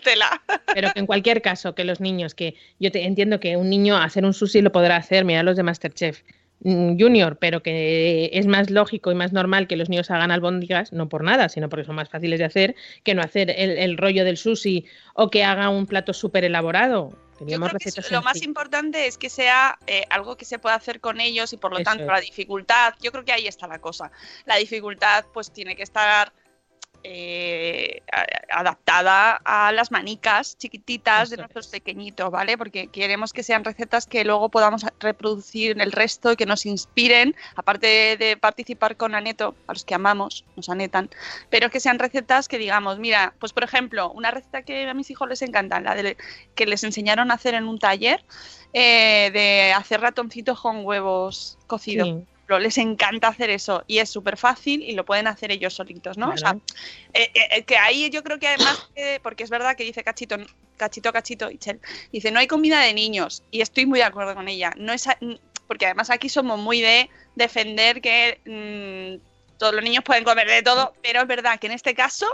[0.03, 0.43] tela.
[0.75, 3.97] Pero que en cualquier caso, que los niños, que yo te entiendo que un niño
[3.97, 6.23] hacer un sushi lo podrá hacer, mira los de Masterchef
[6.61, 10.93] mm, Junior, pero que es más lógico y más normal que los niños hagan albóndigas,
[10.93, 13.97] no por nada, sino porque son más fáciles de hacer, que no hacer el, el
[13.97, 14.85] rollo del sushi
[15.15, 17.17] o que haga un plato súper elaborado.
[17.47, 21.01] Yo creo que lo más importante es que sea eh, algo que se pueda hacer
[21.01, 22.09] con ellos y por lo Eso tanto es.
[22.09, 24.11] la dificultad, yo creo que ahí está la cosa.
[24.45, 26.33] La dificultad pues tiene que estar
[27.05, 28.03] eh,
[28.51, 31.73] adaptada a las manicas chiquititas de nuestros es.
[31.73, 32.57] pequeñitos, ¿vale?
[32.57, 36.67] Porque queremos que sean recetas que luego podamos reproducir en el resto y que nos
[36.67, 41.11] inspiren, aparte de, de participar con Aneto, a los que amamos, nos anetan,
[41.51, 45.11] pero que sean recetas que digamos, mira, pues por ejemplo, una receta que a mis
[45.11, 46.17] hijos les encanta, la de,
[46.55, 48.25] que les enseñaron a hacer en un taller,
[48.73, 52.09] eh, de hacer ratoncitos con huevos cocidos.
[52.09, 55.75] Sí, ejemplo, les encanta hacer eso y es súper fácil y lo pueden hacer ellos
[55.75, 56.31] solitos, ¿no?
[56.31, 56.61] O sea, claro.
[57.15, 60.37] eh, eh, que ahí yo creo que además, que- porque es verdad que dice Cachito,
[60.77, 64.49] Cachito, Cachito, Ichel, dice, no hay comida de niños y estoy muy de acuerdo con
[64.49, 65.19] ella, no es, a-
[65.69, 70.63] porque además aquí somos muy de defender que mm, todos los niños pueden comer de
[70.63, 72.27] todo, pero es verdad que en este caso,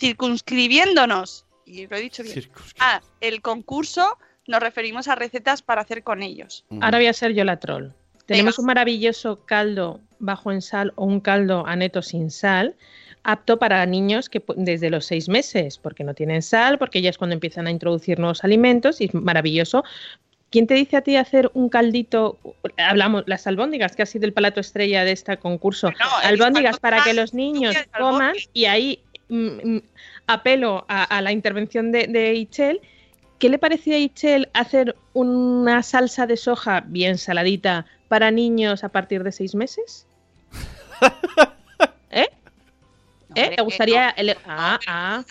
[0.00, 2.50] circunscribiéndonos aquí, lo he dicho bien.
[2.80, 6.64] Ah, el concurso nos referimos a recetas para hacer con ellos.
[6.70, 6.82] Mm.
[6.82, 7.90] Ahora voy a ser yo la troll.
[8.28, 8.62] Tenemos Venga.
[8.62, 12.74] un maravilloso caldo bajo en sal o un caldo aneto sin sal,
[13.22, 17.16] apto para niños que desde los seis meses, porque no tienen sal, porque ya es
[17.16, 19.82] cuando empiezan a introducir nuevos alimentos y es maravilloso.
[20.50, 22.38] ¿Quién te dice a ti hacer un caldito?
[22.76, 25.90] Hablamos, las albóndigas, que ha sido el palato estrella de este concurso.
[26.22, 29.82] Albóndigas para que los niños coman y ahí mm, mm,
[30.26, 32.82] apelo a, a la intervención de, de Ichel.
[33.38, 38.88] ¿Qué le parecía a Ichel hacer una salsa de soja bien saladita para niños a
[38.88, 40.06] partir de seis meses?
[42.10, 42.26] ¿Eh?
[43.34, 43.52] ¿Eh?
[43.56, 44.10] ¿Te gustaría?
[44.10, 45.24] el- Ah, ah,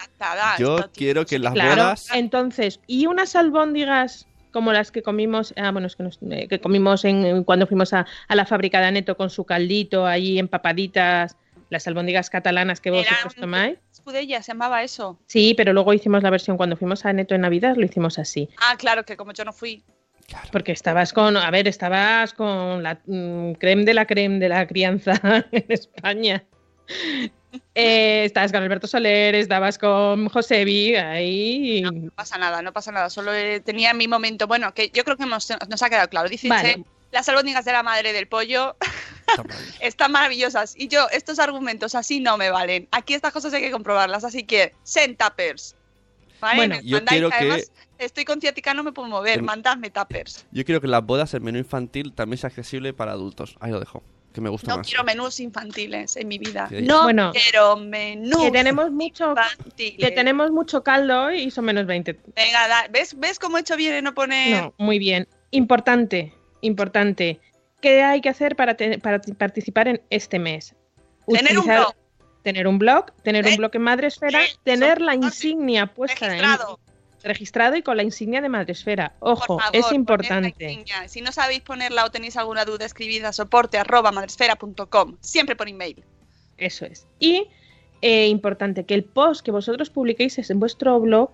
[0.60, 1.84] Yo quiero que las claro.
[1.84, 2.08] bodas.
[2.14, 6.60] Entonces, ¿y unas albóndigas como las que comimos, ah, bueno, es que, nos- eh, que
[6.62, 11.36] comimos en, cuando fuimos a, a la fábrica de Aneto con su caldito ahí empapaditas,
[11.70, 13.78] las albóndigas catalanas que vosotros tomáis?
[13.92, 15.20] Escudella, se llamaba eso.
[15.28, 18.50] Sí, pero luego hicimos la versión cuando fuimos a Neto en Navidad, lo hicimos así.
[18.58, 19.84] Ah, claro, que como yo no fui.
[20.52, 24.68] Porque estabas con, a ver, estabas con la mm, creme de la creme de la
[24.68, 25.14] crianza
[25.52, 26.44] en España.
[27.74, 31.82] Eh, estabas con Alberto Soler, estabas con Josebi, ahí.
[31.82, 33.10] No, no pasa nada, no pasa nada.
[33.10, 34.48] Solo eh, tenía mi momento.
[34.48, 36.28] Bueno, que yo creo que hemos- nos ha quedado claro.
[36.30, 36.84] Dice Vale.
[37.12, 38.76] Las albóndigas de la madre del pollo.
[39.80, 40.74] están maravillosas.
[40.78, 42.88] Y yo, estos argumentos así no me valen.
[42.92, 44.24] Aquí estas cosas hay que comprobarlas.
[44.24, 45.76] Así que, send tappers.
[46.40, 46.56] ¿Vale?
[46.58, 49.40] Bueno, yo mandáis- quiero que- además, estoy con ciática, no me puedo mover.
[49.40, 50.46] En- Mandadme tappers.
[50.52, 53.56] Yo quiero que las bodas el menú infantil también sea accesible para adultos.
[53.60, 54.04] Ahí lo dejo.
[54.34, 54.88] Que me gusta No más.
[54.88, 56.68] quiero menús infantiles en mi vida.
[56.70, 56.84] Sí.
[56.84, 59.98] No Bueno, quiero menús Que tenemos mucho, infantiles.
[59.98, 62.14] que tenemos mucho caldo hoy y son menos 20.
[62.36, 64.62] Venga, da- ¿ves, ¿ves cómo he hecho bien en no poner...?
[64.62, 65.28] No, muy bien.
[65.50, 67.40] Importante, importante.
[67.82, 70.76] ¿Qué hay que hacer para, te- para ti- participar en este mes?
[71.28, 71.94] Tener un blog.
[72.44, 73.52] Tener un blog, tener ¿Eh?
[73.52, 76.80] un blog en Madresfera, tener la insignia puesta en- Registrado.
[77.24, 79.14] registrado y con la insignia de Madresfera.
[79.20, 80.86] Ojo, favor, es importante.
[81.08, 85.18] Si no sabéis ponerla o tenéis alguna duda, escribid a soporte arroba madresfera.com.
[85.20, 86.04] Siempre por email.
[86.58, 87.06] Eso es.
[87.20, 87.50] Y
[88.02, 91.32] eh, importante que el post que vosotros publiquéis en vuestro blog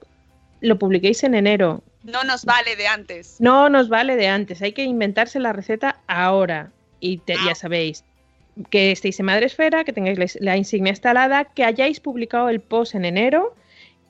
[0.63, 1.84] lo publiquéis en enero.
[2.04, 3.36] No nos vale de antes.
[3.39, 4.62] No nos vale de antes.
[4.62, 6.71] Hay que inventarse la receta ahora.
[6.99, 7.45] Y te- Ah.
[7.47, 8.04] ya sabéis
[8.69, 12.95] que estéis en Madresfera, que tengáis la, la insignia instalada, que hayáis publicado el post
[12.95, 13.56] en enero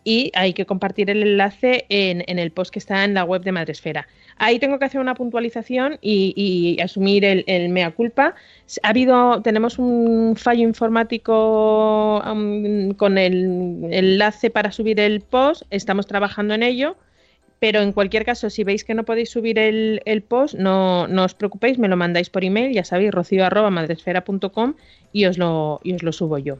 [0.03, 3.51] y hay que compartir el enlace en, el post que está en la web de
[3.51, 4.07] Madresfera.
[4.37, 8.35] Ahí tengo que hacer una puntualización y, y asumir el, mea culpa.
[8.81, 16.07] Ha habido, tenemos un fallo informático um, con el enlace para subir el post, estamos
[16.07, 16.97] trabajando en ello.
[17.59, 21.33] Pero en cualquier caso, si veis que no podéis subir el, post, no, no os
[21.33, 24.73] preocupéis, me lo mandáis por email, ya sabéis, rocío arroba madresfera.com
[25.13, 26.57] y os y os lo subo yo.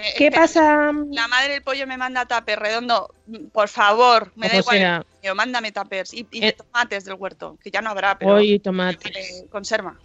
[0.00, 0.92] Eh, ¿Qué espera, pasa?
[1.10, 3.12] La madre del pollo me manda tupper redondo.
[3.52, 5.04] Por favor, me da igual.
[5.24, 6.14] Yo, mándame tuppers.
[6.14, 6.52] Y, y Eh.
[6.52, 9.10] tomates del huerto, que ya no habrá, pero Hoy tomates.
[9.16, 9.96] eh, conserva.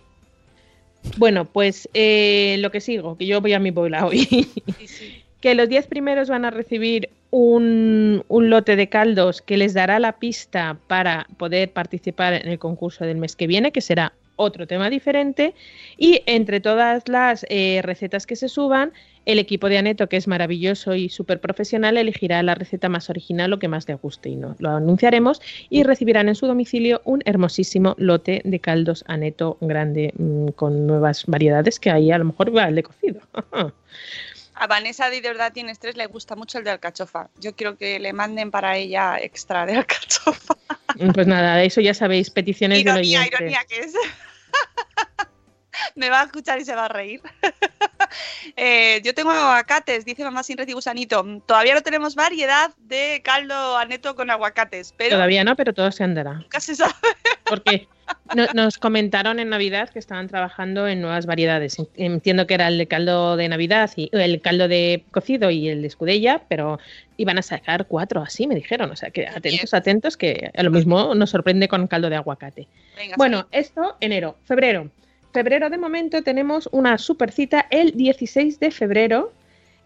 [1.18, 4.26] Bueno, pues eh, lo que sigo, que yo voy a mi boila hoy.
[4.26, 5.24] Sí, sí.
[5.42, 10.00] que los 10 primeros van a recibir un, un lote de caldos que les dará
[10.00, 14.68] la pista para poder participar en el concurso del mes que viene, que será otro
[14.68, 15.54] tema diferente.
[15.98, 18.92] Y entre todas las eh, recetas que se suban,
[19.26, 23.54] el equipo de Aneto, que es maravilloso y súper profesional, elegirá la receta más original
[23.54, 25.42] o que más le guste y no lo anunciaremos.
[25.70, 31.26] Y recibirán en su domicilio un hermosísimo lote de caldos Aneto grande mm, con nuevas
[31.26, 33.22] variedades que ahí a lo mejor va el de cocido.
[34.56, 37.30] A Vanessa de verdad tiene estrés, le gusta mucho el de alcachofa.
[37.40, 40.56] Yo quiero que le manden para ella extra de alcachofa.
[41.14, 43.36] Pues nada, eso ya sabéis, peticiones Ironía, oyente.
[43.38, 43.94] ironía que es.
[45.96, 47.22] Me va a escuchar y se va a reír.
[48.56, 51.26] Eh, yo tengo aguacates, dice mamá sin red y gusanito.
[51.48, 56.04] Todavía no tenemos variedad de caldo aneto con aguacates, pero Todavía no, pero todo se
[56.04, 56.34] andará.
[56.34, 56.94] nunca se sabe.
[57.46, 57.88] Porque
[58.36, 61.78] no- nos comentaron en Navidad que estaban trabajando en nuevas variedades.
[61.96, 65.82] Entiendo que era el de caldo de Navidad y el caldo de cocido y el
[65.82, 66.80] de escudella, pero
[67.18, 68.92] iban a sacar cuatro así, me dijeron.
[68.92, 72.68] O sea que atentos, atentos, que a lo mismo nos sorprende con caldo de aguacate.
[72.96, 74.92] Venga, Bueno, esto enero, febrero.
[75.34, 79.34] Febrero de momento tenemos una super cita el 16 de febrero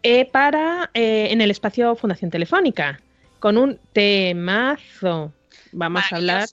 [0.03, 2.99] eh, para eh, en el espacio Fundación Telefónica
[3.39, 5.31] con un temazo.
[5.71, 6.49] Vamos a hablar.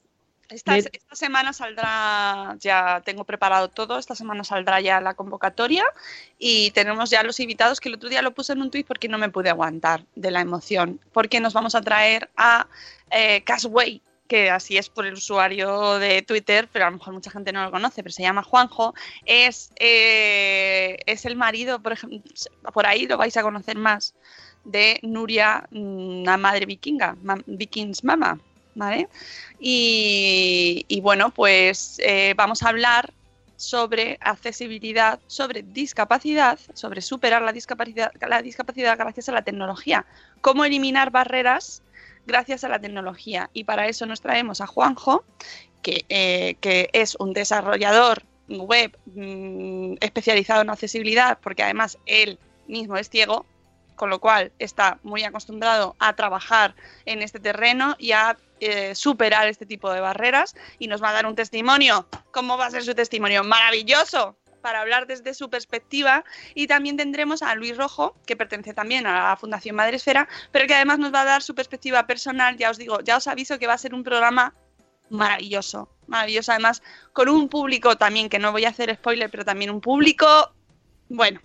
[0.51, 5.85] Esta, de- esta semana saldrá, ya tengo preparado todo, esta semana saldrá ya la convocatoria
[6.39, 9.09] y tenemos ya los invitados que el otro día lo puse en un tuit porque
[9.09, 12.69] no me pude aguantar de la emoción, porque nos vamos a traer a
[13.11, 17.31] eh, Casway, que así es por el usuario de Twitter, pero a lo mejor mucha
[17.31, 18.95] gente no lo conoce, pero se llama Juanjo,
[19.27, 22.21] es, eh, es el marido, por ejemplo,
[22.73, 24.15] por ahí lo vais a conocer más,
[24.65, 28.41] de Nuria, una madre vikinga, Vikings Mama,
[28.75, 29.09] ¿vale?
[29.61, 33.13] Y, bueno, pues eh, vamos a hablar
[33.57, 40.07] sobre accesibilidad, sobre discapacidad, sobre superar la discapacidad, la discapacidad gracias a la tecnología,
[40.41, 41.83] cómo eliminar barreras
[42.27, 43.51] gracias a la tecnología.
[43.53, 45.25] Y para eso nos traemos a Juanjo,
[45.83, 52.97] que, eh, que es un desarrollador web mm, especializado en accesibilidad, porque además él mismo
[52.97, 53.47] es ciego,
[53.97, 59.49] con lo cual está muy acostumbrado a trabajar en este terreno y a eh, superar
[59.49, 62.07] este tipo de barreras y nos va a dar un testimonio.
[62.33, 63.45] ¿Cómo va a ser su testimonio?
[63.45, 66.25] Maravilloso para hablar desde su perspectiva.
[66.55, 70.75] Y también tendremos a Luis Rojo, que pertenece también a la Fundación Madresfera, pero que
[70.75, 73.67] además nos va a dar su perspectiva personal, ya os digo, ya os aviso que
[73.67, 74.55] va a ser un programa
[75.11, 76.51] maravilloso, maravilloso.
[76.53, 80.55] Además con un público también, que no voy a hacer spoiler, pero también un público,
[81.11, 81.43] bueno,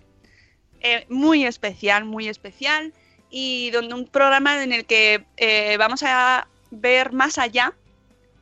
[0.80, 2.94] eh, muy especial, muy especial.
[3.28, 7.74] Y donde un programa en el que eh, vamos a ver más allá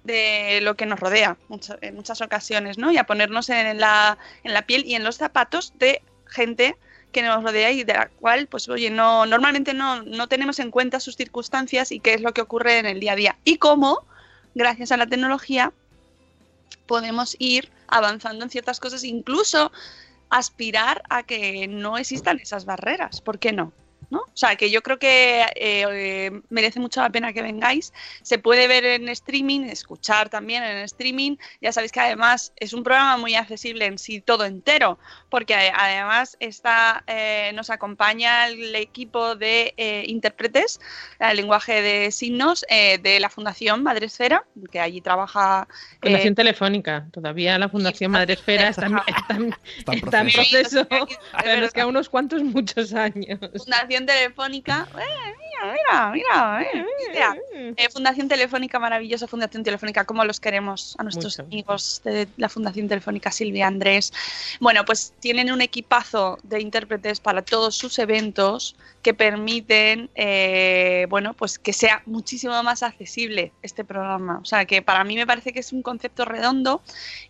[0.09, 1.37] de lo que nos rodea
[1.81, 2.91] en muchas ocasiones, ¿no?
[2.91, 6.77] Y a ponernos en la, en la piel y en los zapatos de gente
[7.13, 10.71] que nos rodea y de la cual, pues oye, no, normalmente no, no tenemos en
[10.71, 13.39] cuenta sus circunstancias y qué es lo que ocurre en el día a día.
[13.45, 14.05] Y cómo,
[14.55, 15.73] gracias a la tecnología,
[16.87, 19.71] podemos ir avanzando en ciertas cosas, incluso
[20.31, 23.21] aspirar a que no existan esas barreras.
[23.21, 23.73] ¿Por qué no?
[24.11, 24.21] ¿No?
[24.21, 27.93] O sea, que yo creo que eh, merece mucho la pena que vengáis.
[28.23, 31.37] Se puede ver en streaming, escuchar también en streaming.
[31.61, 34.99] Ya sabéis que además es un programa muy accesible en sí todo entero,
[35.31, 39.75] porque además está, eh, nos acompaña el equipo de
[40.07, 40.81] intérpretes,
[41.19, 45.69] el lenguaje de signos de la Fundación Madresfera, que allí trabaja.
[46.01, 51.07] Fundación Telefónica, todavía la Fundación Madresfera está, está, en proceso, pero
[51.65, 53.39] es que a unos cuantos muchos años.
[53.57, 54.89] Fundación Telefónica.
[54.99, 56.67] Eh, mira, mira,
[57.09, 57.37] mira.
[57.55, 62.49] Eh, eh, Fundación Telefónica, maravillosa Fundación Telefónica, como los queremos a nuestros amigos de la
[62.49, 64.13] Fundación Telefónica, Silvia Andrés.
[64.61, 70.11] Bueno, pues tienen un equipazo de intérpretes para todos sus eventos que permiten,
[71.09, 74.39] bueno, pues que sea muchísimo más accesible este programa.
[74.41, 76.83] O sea, que para mí me parece que es un concepto redondo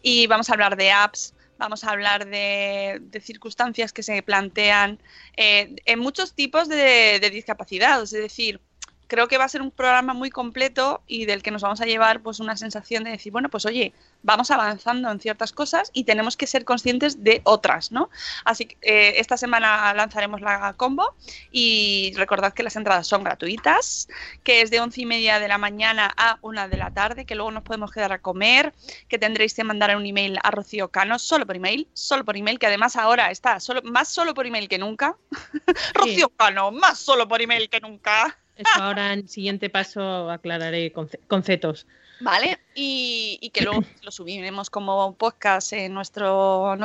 [0.03, 4.99] y vamos a hablar de apps, vamos a hablar de, circunstancias que se plantean
[5.37, 8.61] eh, en muchos tipos de, de discapacidad, es decir,
[9.09, 11.87] creo que va a ser un programa muy completo y del que nos vamos a
[11.87, 13.93] llevar pues una sensación de decir, bueno, pues oye,
[14.23, 18.11] vamos avanzando en ciertas cosas y tenemos que ser conscientes de otras, ¿no?
[18.45, 21.15] Así que eh, esta semana lanzaremos la combo
[21.51, 24.09] y recordad que las entradas son gratuitas,
[24.45, 27.35] que es de once y media de la mañana a una de la tarde, que
[27.35, 28.75] luego nos podemos quedar a comer,
[29.09, 32.59] que tendréis que mandar un email a Rocío Cano, solo por email, solo por email,
[32.59, 35.17] que además ahora está solo, más solo por email que nunca.
[35.95, 38.39] Rocío Cano, más solo por email que nunca.
[38.59, 40.93] Eso ahora en el siguiente paso aclararé
[41.29, 41.87] conceptos.
[42.21, 46.77] Vale, y, que luego lo subiremos como podcast en nuestro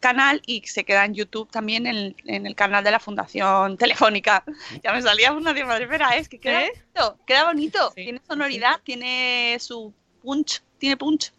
[0.00, 4.44] canal y se queda en YouTube también en, el canal de la Fundación Telefónica.
[4.84, 8.80] Ya me salía una de madre, espera, es que queda bonito, queda bonito, tiene sonoridad,
[8.84, 11.32] tiene su punch, tiene punch.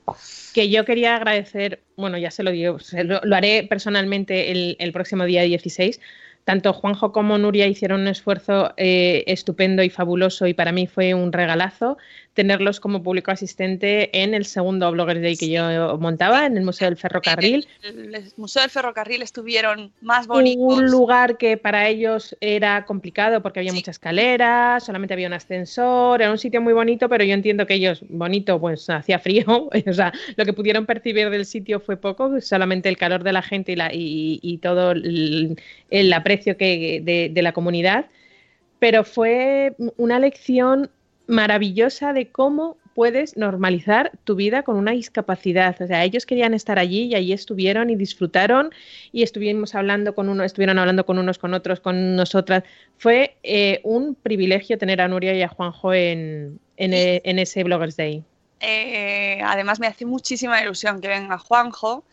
[0.54, 5.26] Que yo quería agradecer, bueno, ya se lo digo, lo, haré personalmente el, el próximo
[5.26, 6.00] día 16
[6.44, 11.14] tanto Juanjo como Nuria hicieron un esfuerzo eh, estupendo y fabuloso y para mí fue
[11.14, 11.98] un regalazo
[12.34, 16.88] tenerlos como público asistente en el segundo Blogger Day que yo montaba en el Museo
[16.88, 17.68] del Ferrocarril.
[17.84, 20.64] El, el, Museo del Ferrocarril estuvieron más bonitos.
[20.64, 26.22] Un lugar que para ellos era complicado porque había mucha escalera, solamente había un ascensor,
[26.22, 29.94] era un sitio muy bonito, pero yo entiendo que ellos, bonito, pues hacía frío, o
[29.94, 33.74] sea, lo que pudieron percibir del sitio fue poco, solamente el calor de la gente
[33.74, 38.06] y, la, y, todo el, aprecio que, de, de la comunidad
[38.80, 40.90] pero fue una lección
[41.28, 45.82] maravillosa de cómo puedes normalizar tu vida con una discapacidad.
[45.82, 48.72] O sea, ellos querían estar allí y allí estuvieron y disfrutaron
[49.12, 52.64] y estuvimos hablando con uno, estuvieron hablando con unos, con otros, con nosotras.
[52.98, 58.24] Fue eh, un privilegio tener a Nuria y a Juanjo en, e, ese Bloggers Day.
[58.60, 62.06] Eh, además, me hace muchísima ilusión que venga Juanjo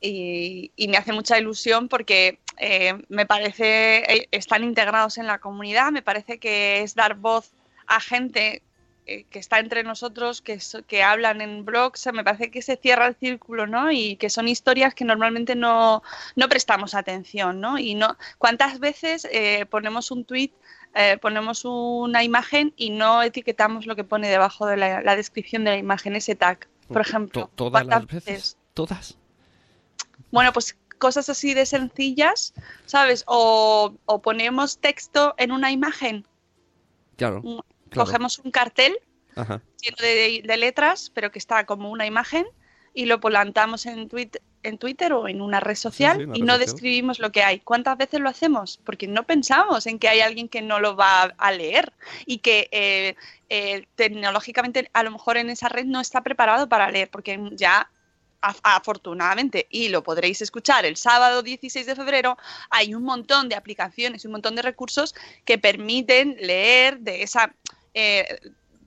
[0.00, 6.02] y, me hace mucha ilusión porque eh, me parece, están integrados en la comunidad, me
[6.02, 7.52] parece que es dar voz
[7.86, 8.62] a gente
[9.06, 13.06] eh, que está entre nosotros, que, que hablan en blogs, me parece que se cierra
[13.06, 13.92] el círculo, ¿no?
[13.92, 16.02] Y que son historias que normalmente no,
[16.36, 17.78] no prestamos atención, ¿no?
[17.78, 20.52] Y no, ¿cuántas veces eh, ponemos un tweet,
[20.94, 25.72] eh, ponemos una imagen y no etiquetamos lo que pone debajo de la, descripción de
[25.72, 27.50] la imagen, ese tag, por ejemplo?
[27.54, 28.56] ¿Todas las veces?
[28.72, 29.18] ¿Todas?
[30.30, 32.54] Bueno, pues cosas así de sencillas,
[32.86, 33.22] ¿sabes?
[33.26, 36.26] O, o ponemos texto en una imagen.
[37.18, 37.42] Claro.
[37.94, 38.06] Claro.
[38.06, 38.98] Cogemos un cartel
[39.34, 39.62] Ajá.
[39.80, 42.46] lleno de, de letras, pero que está como una imagen,
[42.92, 46.40] y lo plantamos en, Twitter en Twitter o en una red social sí, una y
[46.40, 46.58] red no social.
[46.66, 47.60] describimos lo que hay.
[47.60, 48.80] ¿Cuántas veces lo hacemos?
[48.82, 51.92] Porque no pensamos en que hay alguien que no lo va a leer
[52.24, 53.14] y que eh,
[53.50, 57.90] eh, tecnológicamente a lo mejor en esa red no está preparado para leer, porque ya
[58.40, 62.38] af- afortunadamente, y lo podréis escuchar el sábado 16 de febrero,
[62.70, 65.14] hay un montón de aplicaciones y un montón de recursos
[65.44, 67.52] que permiten leer de esa...
[67.94, 68.38] eh,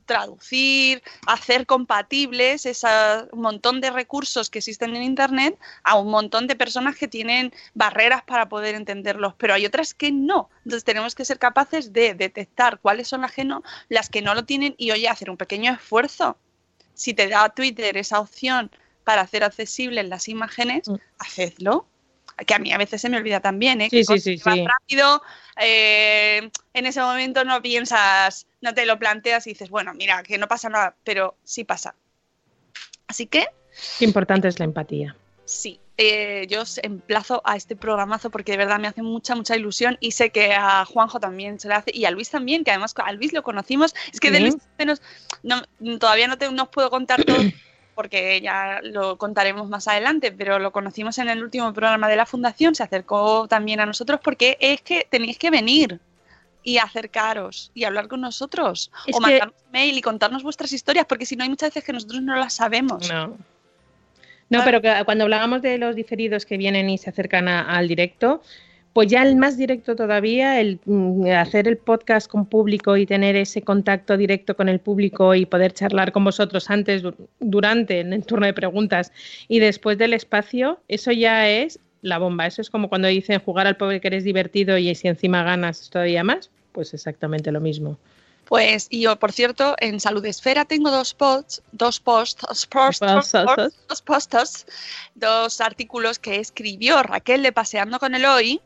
[0.06, 2.88] traducir, hacer compatibles ese
[3.34, 8.24] montón de recursos que existen en Internet a un montón de personas que tienen barreras
[8.24, 10.50] para poder entenderlos, pero hay otras que no.
[10.60, 14.34] Entonces tenemos que ser capaces de detectar cuáles son las que no, las que no
[14.34, 16.38] lo tienen y oye, hacer un pequeño esfuerzo.
[16.94, 18.72] Si te da Twitter esa opción
[19.04, 20.96] para hacer accesibles las imágenes, Mm.
[21.20, 21.86] hacedlo.
[22.46, 23.90] Que a mí a veces se me olvida también, ¿eh?
[23.90, 24.66] Sí, Que sí, sí, sí.
[24.66, 25.22] rápido,
[25.60, 30.38] eh, en ese momento no piensas, no te lo planteas y dices, bueno, mira, que
[30.38, 31.96] no pasa nada, pero sí pasa.
[33.08, 33.48] Así que
[33.98, 35.16] Qué importante es la empatía.
[35.46, 39.56] sí, eh, yo os emplazo a este programazo porque de verdad me hace mucha, mucha
[39.56, 42.70] ilusión y sé que a Juanjo también se le hace y a Luis también, que
[42.72, 43.96] además a Luis lo conocimos.
[44.14, 44.42] Es que de.
[44.42, 45.02] Luis menos,
[45.42, 45.64] no,
[46.00, 47.38] todavía no, te, no os puedo contar todo
[47.98, 52.28] porque ya lo contaremos más adelante, pero lo conocimos en el último programa de la
[52.28, 56.00] Fundación, se acercó también a nosotros porque es que tenéis que venir
[56.62, 61.08] y acercaros y hablar con nosotros Es o que- mandarnos mail y contarnos vuestras historias
[61.08, 63.10] porque si no hay muchas veces que nosotros no las sabemos.
[63.12, 63.36] No.
[64.50, 67.88] No, pero que cuando hablábamos de los diferidos que vienen y se acercan a- al
[67.88, 68.44] directo,
[68.98, 73.36] pues ya el más directo todavía, el mm, hacer el podcast con público y tener
[73.36, 78.12] ese contacto directo con el público y poder charlar con vosotros antes, du- durante, en
[78.12, 79.12] el turno de preguntas
[79.48, 82.48] y después del espacio, eso ya es la bomba.
[82.48, 85.92] Eso es como cuando dicen jugar al pobre que eres divertido y si encima ganas
[85.92, 88.00] todavía más, pues exactamente lo mismo.
[88.46, 93.00] Pues, y yo, por cierto, en Salud Esfera tengo dos posts, dos posts, dos posts,
[93.00, 93.88] Posts, posts.
[93.90, 94.66] dos posts,
[95.14, 98.60] dos artículos que escribió Raquel de Paseando con el Hoy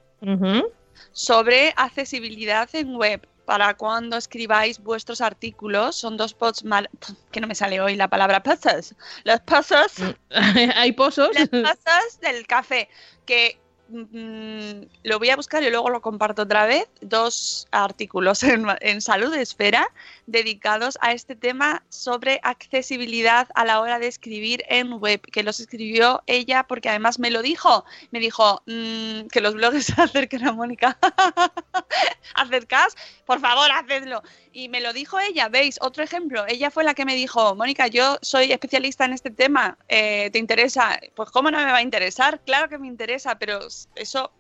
[1.12, 3.28] Sobre accesibilidad en web.
[3.46, 6.90] Para cuando escribáis vuestros artículos, son dos posts mal,
[7.32, 10.04] que no me sale hoy la palabra posts, los posts
[10.76, 11.32] Hay pozos.
[11.52, 12.88] las tazas del café
[13.26, 13.60] que
[13.90, 19.02] mm, lo voy a buscar y luego lo comparto otra vez dos artículos en, en
[19.02, 19.90] Salud Esfera
[20.32, 25.60] dedicados a este tema sobre accesibilidad a la hora de escribir en web que los
[25.60, 27.86] escribió ella porque además me lo dijo.
[28.12, 30.98] Me dijo mm, que los blogs se acerquen a Mónica.
[32.36, 34.22] Acercás por favor hacedlo
[34.54, 37.88] y me lo dijo ella, veis, otro ejemplo, ella fue la que me dijo, Mónica,
[37.88, 41.00] yo soy especialista en este tema, eh, ¿te interesa?
[41.16, 42.42] Pues ¿cómo no me va a interesar?
[42.42, 43.60] Claro que me interesa, pero
[43.96, 44.32] eso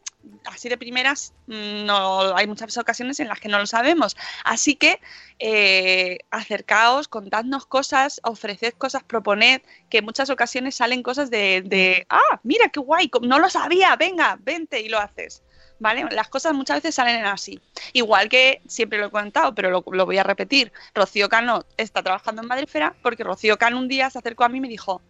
[0.46, 4.16] así de primeras no hay muchas ocasiones en las que no lo sabemos.
[4.44, 5.00] Así que
[5.40, 12.40] eh, acercaos, contadnos cosas, ofreced cosas, proponed, que en muchas ocasiones salen cosas de, ah,
[12.44, 15.44] mira qué guay, no lo sabía, venga, vente y lo haces.
[15.80, 16.06] ¿Vale?
[16.12, 17.60] Las cosas muchas veces salen así.
[17.94, 20.72] Igual que siempre lo he contado, pero lo, lo voy a repetir.
[20.94, 24.60] Rocío Cano está trabajando en Madrefera porque Rocío Cano un día se acercó a mí
[24.60, 25.02] y me dijo,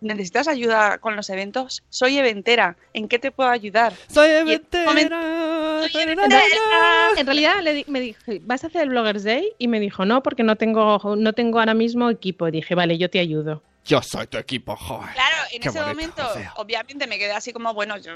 [0.00, 1.82] ¿necesitas ayuda con los eventos?
[1.88, 3.92] Soy eventera, ¿en qué te puedo ayudar?
[4.12, 5.90] Soy en este momento- eventera.
[5.90, 7.08] Soy tararara.
[7.20, 9.52] En realidad le di- me dije, ¿vas a hacer el Bloggers Day?
[9.58, 12.48] Y me dijo, no, porque no tengo, no tengo ahora mismo equipo.
[12.48, 13.62] Y dije, vale, yo te ayudo.
[13.84, 15.14] Yo soy tu equipo, joder.
[15.14, 18.12] Claro, en Qué ese bonito, momento, obviamente me quedé así como, bueno, yo,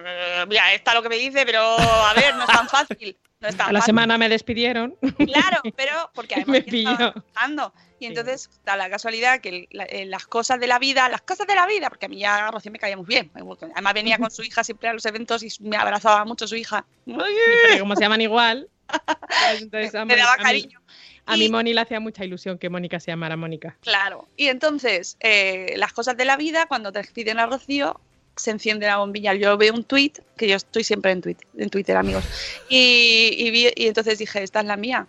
[0.47, 3.17] mira, está lo que me dice, pero a ver, no es tan fácil.
[3.43, 4.97] No A la semana me despidieron.
[5.19, 6.97] Claro, pero porque además Me pilló.
[6.97, 7.75] trabajando.
[7.99, 11.47] Y entonces da la casualidad que la- eh, las cosas de la vida, las cosas
[11.47, 13.31] de la vida, porque a mí ya Rocío me caía muy bien.
[13.35, 16.85] Además venía con su hija siempre a los eventos y me abrazaba mucho su hija.
[17.05, 18.69] Porque como se llaman igual,
[19.61, 20.81] entonces a, Me daba a mí- cariño.
[21.27, 23.77] a mi Moni le hacía mucha ilusión que Mónica se llamara Mónica.
[23.83, 24.29] Claro.
[24.37, 28.01] Y entonces, eh, las cosas de la vida, cuando te piden a Rocío,
[28.37, 29.35] se enciende la bombilla.
[29.35, 32.25] Yo veo un tweet, que yo estoy siempre en, tweet, en Twitter, amigos.
[32.69, 35.07] Y, y vi- y entonces dije, esta es la mía.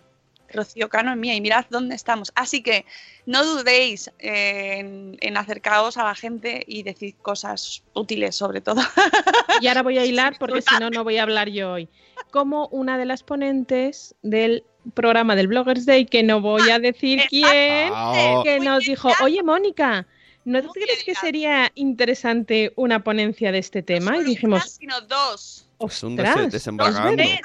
[0.52, 2.30] Rocío Cano es mía y mirad dónde estamos.
[2.36, 2.84] Así que
[3.26, 8.80] no dudéis en, en acercaros a la gente y decir cosas útiles sobre todo.
[9.60, 11.88] Y ahora voy a hilar porque si no, no voy a hablar yo hoy.
[12.30, 14.64] Como una de las ponentes del
[14.94, 19.10] programa del Bloggers Day, que no voy a decir quién, Ah, que Muy nos dijo,
[19.22, 20.06] oye Mónica,
[20.44, 24.12] ¿no Muy crees que sería interesante una ponencia de este tema?
[24.12, 25.66] No Y solo dijimos, una, sino dos.
[25.80, 27.16] Es un ostras, des- desembargando.
[27.16, 27.40] Tres.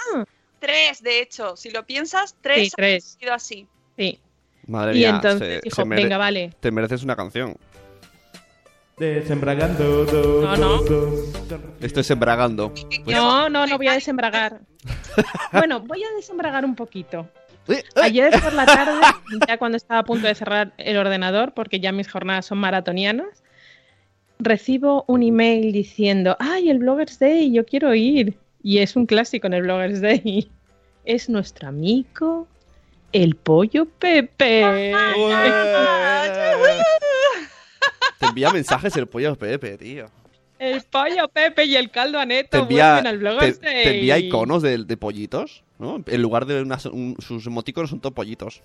[0.60, 1.56] Tres, de hecho.
[1.56, 3.18] Si lo piensas, tres Sí, han tres.
[3.20, 3.68] sido así.
[3.98, 4.20] sí.
[4.68, 6.54] Madre Y mía, entonces se- dijo, se mere- venga, vale.
[6.60, 7.56] te mereces una canción.
[8.98, 10.06] Desembragando.
[10.06, 10.78] do, No, no.
[10.84, 11.06] do,
[11.48, 11.60] do.
[11.80, 12.74] Esto es embragando.
[12.74, 14.60] Pues- No, no, no voy a desembragar.
[15.54, 17.28] Bueno, voy a desembragar un poquito.
[17.70, 18.02] ¡Eh, eh!
[18.02, 19.00] Ayer por la tarde,
[19.48, 23.44] ya cuando estaba a punto de cerrar el ordenador, porque ya mis jornadas son maratonianas,
[24.40, 28.38] recibo un email diciendo, ay, el Bloggers Day, yo quiero ir.
[28.62, 30.50] Y es un clásico en el Bloggers Day.
[31.06, 32.46] Es nuestro amigo,
[33.14, 34.94] el pollo Pepe.
[38.20, 40.12] Te envía mensajes el pollo Pepe, tío.
[40.60, 43.20] El pollo Pepe y el caldo aneto Te envía, al
[43.62, 46.04] te, envía iconos de, de pollitos, ¿no?
[46.06, 48.62] En lugar de unas- un- sus emoticonos son todos pollitos.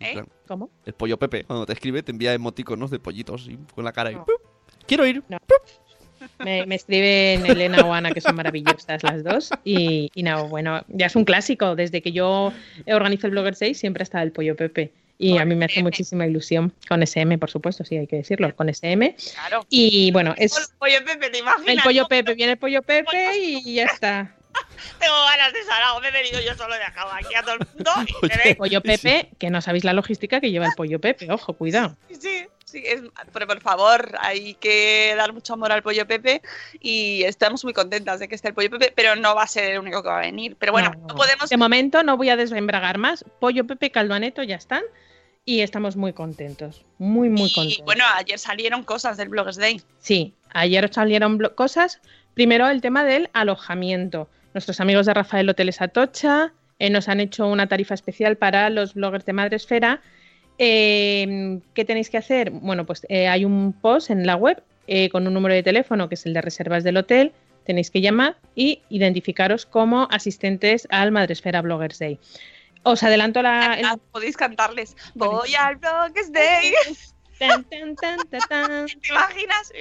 [0.00, 0.12] ¿Eh?
[0.12, 0.28] Claro.
[0.48, 0.70] ¿Cómo?
[0.84, 4.10] El pollo Pepe, cuando te escribe, te envía emoticonos de pollitos y con la cara
[4.10, 4.24] y No.
[4.24, 4.34] ¡pup!
[4.86, 5.22] Quiero ir.
[6.38, 9.50] Me, me escriben Elena o Ana, que son maravillosas las dos.
[9.64, 11.74] Y, y no, bueno, ya es un clásico.
[11.76, 12.52] Desde que yo
[12.86, 14.92] organizo el Blogger 6 siempre está el pollo Pepe.
[15.16, 15.82] Y Con a mí me hace SM.
[15.84, 16.72] muchísima ilusión.
[16.88, 18.54] Con SM, por supuesto, sí, hay que decirlo.
[18.56, 19.14] Con SM.
[19.34, 19.64] Claro.
[19.70, 21.68] Y bueno, es Oye, Pepe, ¿te imaginas?
[21.76, 22.34] el pollo Pepe.
[22.34, 24.34] Viene el pollo Pepe y ya está.
[25.00, 26.00] Tengo ganas de sarao.
[26.00, 27.90] Me he venido yo solo he dejado aquí a todo el mundo.
[28.22, 28.54] Y Oye.
[28.56, 31.30] Pollo Pepe, que no sabéis la logística que lleva el pollo Pepe.
[31.30, 31.96] Ojo, cuidado.
[32.08, 32.44] Sí, sí,
[32.84, 33.02] es-
[33.32, 36.42] pero por favor, hay que dar mucho amor al pollo Pepe
[36.80, 39.72] y estamos muy contentas de que esté el pollo Pepe, pero no va a ser
[39.72, 40.56] el único que va a venir.
[40.58, 41.48] Pero bueno, no, No, podemos.
[41.50, 43.24] De momento no voy a desembragar más.
[43.40, 44.82] Pollo Pepe y caldo aneto ya están.
[45.46, 46.84] Y estamos muy contentos.
[46.98, 47.84] Muy, muy y contentos.
[47.84, 49.82] bueno, ayer salieron cosas del Bloggers Day.
[50.00, 52.00] Sí, ayer salieron cosas.
[52.32, 54.28] Primero el tema del alojamiento.
[54.54, 58.94] Nuestros amigos de Rafael Hoteles Atocha eh, nos han hecho una tarifa especial para los
[58.94, 60.00] bloggers de Madresfera.
[60.58, 62.50] Eh, ¿Qué tenéis que hacer?
[62.50, 66.08] Bueno, pues eh, hay un post en la web eh, con un número de teléfono
[66.08, 67.32] que es el de reservas del hotel.
[67.64, 72.20] Tenéis que llamar y identificaros como asistentes al Madresfera Bloggers Day.
[72.82, 74.96] Os adelanto la, el- Podéis cantarles.
[75.14, 76.72] Voy al Bloggers Day.
[77.38, 78.86] tan, tan, tan, tan, tan.
[79.00, 79.72] ¿Te imaginas?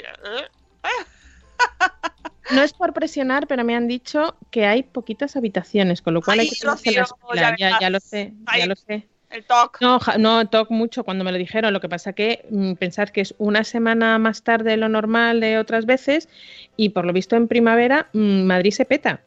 [2.52, 6.40] No es por presionar, pero me han dicho que hay poquitas habitaciones, con lo cual
[6.40, 8.62] hay Ay, que ya Ya, ya, lo sé, Ay.
[8.62, 9.08] ya lo sé.
[9.34, 9.46] El.
[9.82, 11.74] No, no toco mucho cuando me lo dijeron.
[11.74, 15.40] Lo que pasa que mm, pensad que es una semana más tarde de lo normal
[15.40, 16.30] de otras veces
[16.78, 19.22] y por lo visto en primavera mm, Madrid se peta.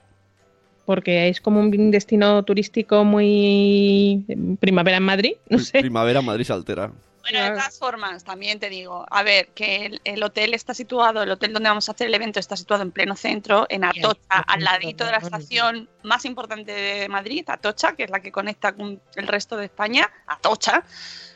[0.84, 4.24] Porque es como un destino turístico muy
[4.60, 5.80] primavera en Madrid, no sé.
[5.80, 6.92] Primavera Madrid se altera.
[7.30, 11.22] Bueno, de todas formas, también te digo, a ver, que el, el hotel está situado,
[11.22, 14.20] el hotel donde vamos a hacer el evento está situado en pleno centro, en Atocha,
[14.28, 18.74] al ladito de la estación más importante de Madrid, Atocha, que es la que conecta
[18.74, 20.84] con el resto de España, Atocha,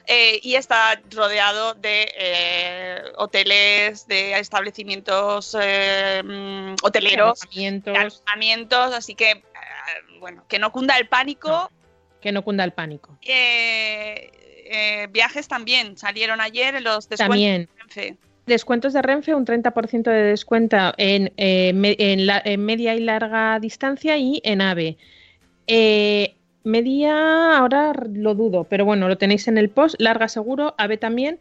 [0.07, 9.17] eh, y está rodeado de eh, hoteles, de establecimientos eh, mm, hoteleros, de Alojamientos, así
[9.17, 9.43] que,
[10.21, 11.71] bueno, que no cunda el pánico.
[12.21, 13.19] que no cunda el pánico.
[14.73, 17.63] Eh, viajes también salieron ayer los descuentos También.
[17.63, 18.17] de Renfe.
[18.47, 23.01] Descuentos de Renfe, un 30% de descuento en, eh, me- en, la- en media y
[23.01, 24.97] larga distancia y en AVE.
[25.67, 29.97] Eh, media, ahora lo dudo, pero bueno, lo tenéis en el post.
[29.99, 31.39] Larga seguro, AVE también.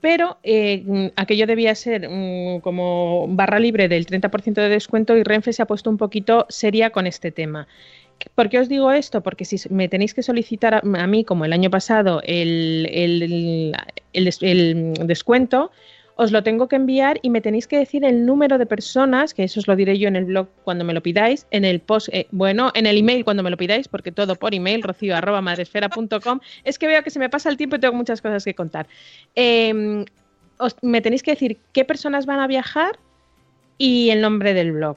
[0.00, 5.52] Pero eh, aquello debía ser mm, como barra libre del 30% de descuento y Renfe
[5.54, 7.66] se ha puesto un poquito seria con este tema.
[8.34, 9.22] ¿Por qué os digo esto?
[9.22, 13.74] Porque si me tenéis que solicitar a, mí, como el año pasado, el, el-
[14.12, 15.70] el des- el descuento,
[16.16, 19.42] os lo tengo que enviar y me tenéis que decir el número de personas, que
[19.44, 22.08] eso os lo diré yo en el blog cuando me lo pidáis, en el post,
[22.12, 25.42] eh, bueno, en el email cuando me lo pidáis, porque todo por email, rocío arroba.
[26.64, 28.86] Es que veo que se me pasa el tiempo y tengo muchas cosas que contar.
[29.34, 30.04] Eh,
[30.58, 32.98] os- me tenéis que decir qué personas van a viajar
[33.76, 34.96] y el nombre del blog.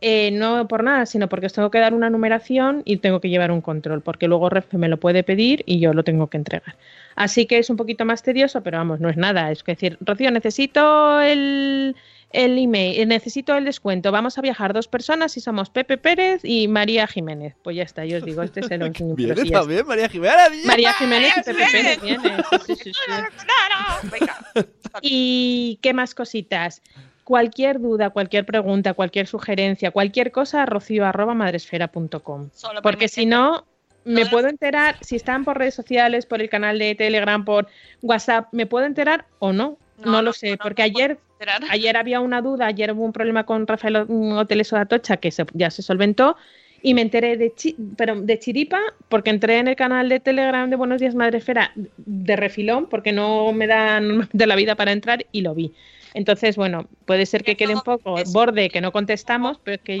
[0.00, 3.30] Eh, no por nada, sino porque os tengo que dar una numeración y tengo que
[3.30, 6.36] llevar un control, porque luego Renfe me lo puede pedir y yo lo tengo que
[6.36, 6.76] entregar.
[7.16, 9.50] Así que es un poquito más tedioso, pero vamos, no es nada.
[9.50, 11.96] Es decir, Rocío, necesito el,
[12.30, 14.12] el email, eh, necesito el descuento.
[14.12, 17.56] Vamos a viajar dos personas y somos Pepe Pérez y María Jiménez.
[17.64, 19.16] Pues ya está, yo os digo, este es el último.
[19.16, 20.64] Viene sí, ya también María Jiménez.
[20.64, 21.98] María Jiménez y María Pepe Jiménez.
[21.98, 22.36] Pérez viene.
[22.66, 22.92] Sí, sí.
[25.02, 26.82] ¿Y qué más cositas?
[27.28, 32.48] Cualquier duda, cualquier pregunta, cualquier sugerencia, cualquier cosa, rocío.madresfera.com.
[32.54, 33.66] Solo Porque permite- si no,
[34.06, 37.66] me Todas- puedo enterar, si están por redes sociales, por el canal de Telegram, por
[38.00, 39.76] WhatsApp, ¿me puedo enterar o no?
[40.02, 41.18] No, No, lo sé, no, porque ayer,
[41.70, 45.44] ayer había una duda, ayer hubo un problema con Rafael mm, Hoteles Atocha que se-
[45.52, 46.36] ya se solventó
[46.80, 48.78] y me enteré de, chi- pero de chiripa
[49.10, 53.52] porque entré en el canal de Telegram de Buenos Días Madresfera de refilón porque no
[53.52, 55.74] me dan de la vida para entrar y lo vi.
[56.14, 59.98] Entonces, bueno, puede ser que quede un poco borde que no contestamos, pero es que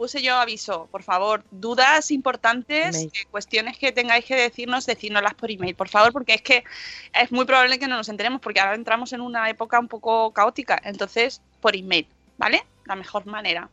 [0.00, 5.50] puse yo aviso, por favor, dudas importantes, eh, cuestiones que tengáis que decirnos, decírnoslas por
[5.50, 6.64] email, por favor, porque es que
[7.12, 10.32] es muy probable que no nos enteremos, porque ahora entramos en una época un poco
[10.32, 12.06] caótica, entonces por email,
[12.38, 12.64] ¿vale?
[12.86, 13.68] La mejor manera.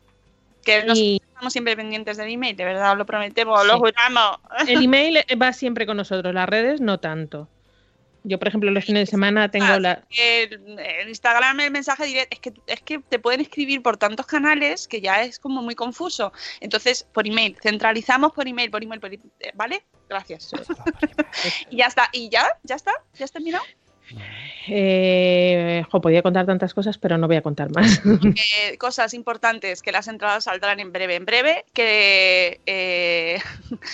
[0.66, 3.68] Que nos Y estamos siempre pendientes del email, de verdad, os lo prometemos, Sí.
[3.68, 4.40] lo juramos.
[4.68, 7.48] el email va siempre con nosotros, las redes no tanto.
[8.24, 10.04] Yo, por ejemplo, los fines de semana tengo Ah, la...
[10.10, 14.26] el, el Instagram, el mensaje directo, es que, es que te pueden escribir por tantos
[14.26, 16.34] canales que ya es como muy confuso.
[16.60, 19.84] Entonces, por email, centralizamos por email, por email, por email, ¿vale?
[20.10, 20.52] Gracias.
[21.70, 23.64] y ya está, y ya, ya está, ya has terminado.
[24.70, 28.02] Eh, jo, podía contar tantas cosas, pero no voy a contar más.
[28.06, 32.60] Eh, cosas importantes, que las entradas saldrán en breve, en breve, que...
[32.66, 33.40] eh,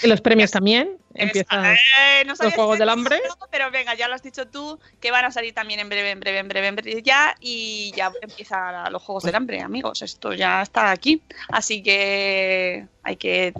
[0.03, 0.97] los premios también.
[1.15, 1.73] Empieza...
[1.73, 3.21] eh, no sabía Juegos del Hambre.
[3.51, 6.19] Pero venga, ya lo has dicho tú, que van a salir también en breve, en
[6.19, 10.33] breve, en breve, en breve ya, y ya empiezan los Juegos del Hambre, amigos, esto
[10.33, 11.21] ya está aquí.
[11.49, 13.53] Así que hay que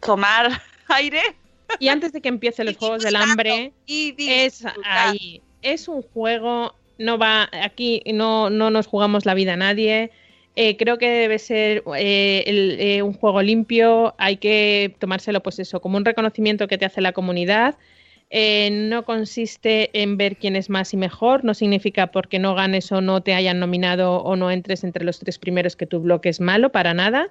[0.00, 1.22] tomar aire
[1.78, 5.40] Y antes de que empiece los Juegos del Hambre, y es ahí.
[5.62, 10.10] Es un juego, no va, aquí no, no nos jugamos la vida a nadie.
[10.54, 12.44] Eh, creo que debe ser eh,
[12.78, 17.00] eh, un juego limpio, hay que tomárselo pues eso, como un reconocimiento que te hace
[17.00, 17.76] la comunidad.
[18.34, 22.90] Eh, no consiste en ver quién es más y mejor, no significa porque no ganes
[22.90, 26.22] o no te hayan nominado o no entres entre los tres primeros que tu blog
[26.24, 27.28] es malo, para nada.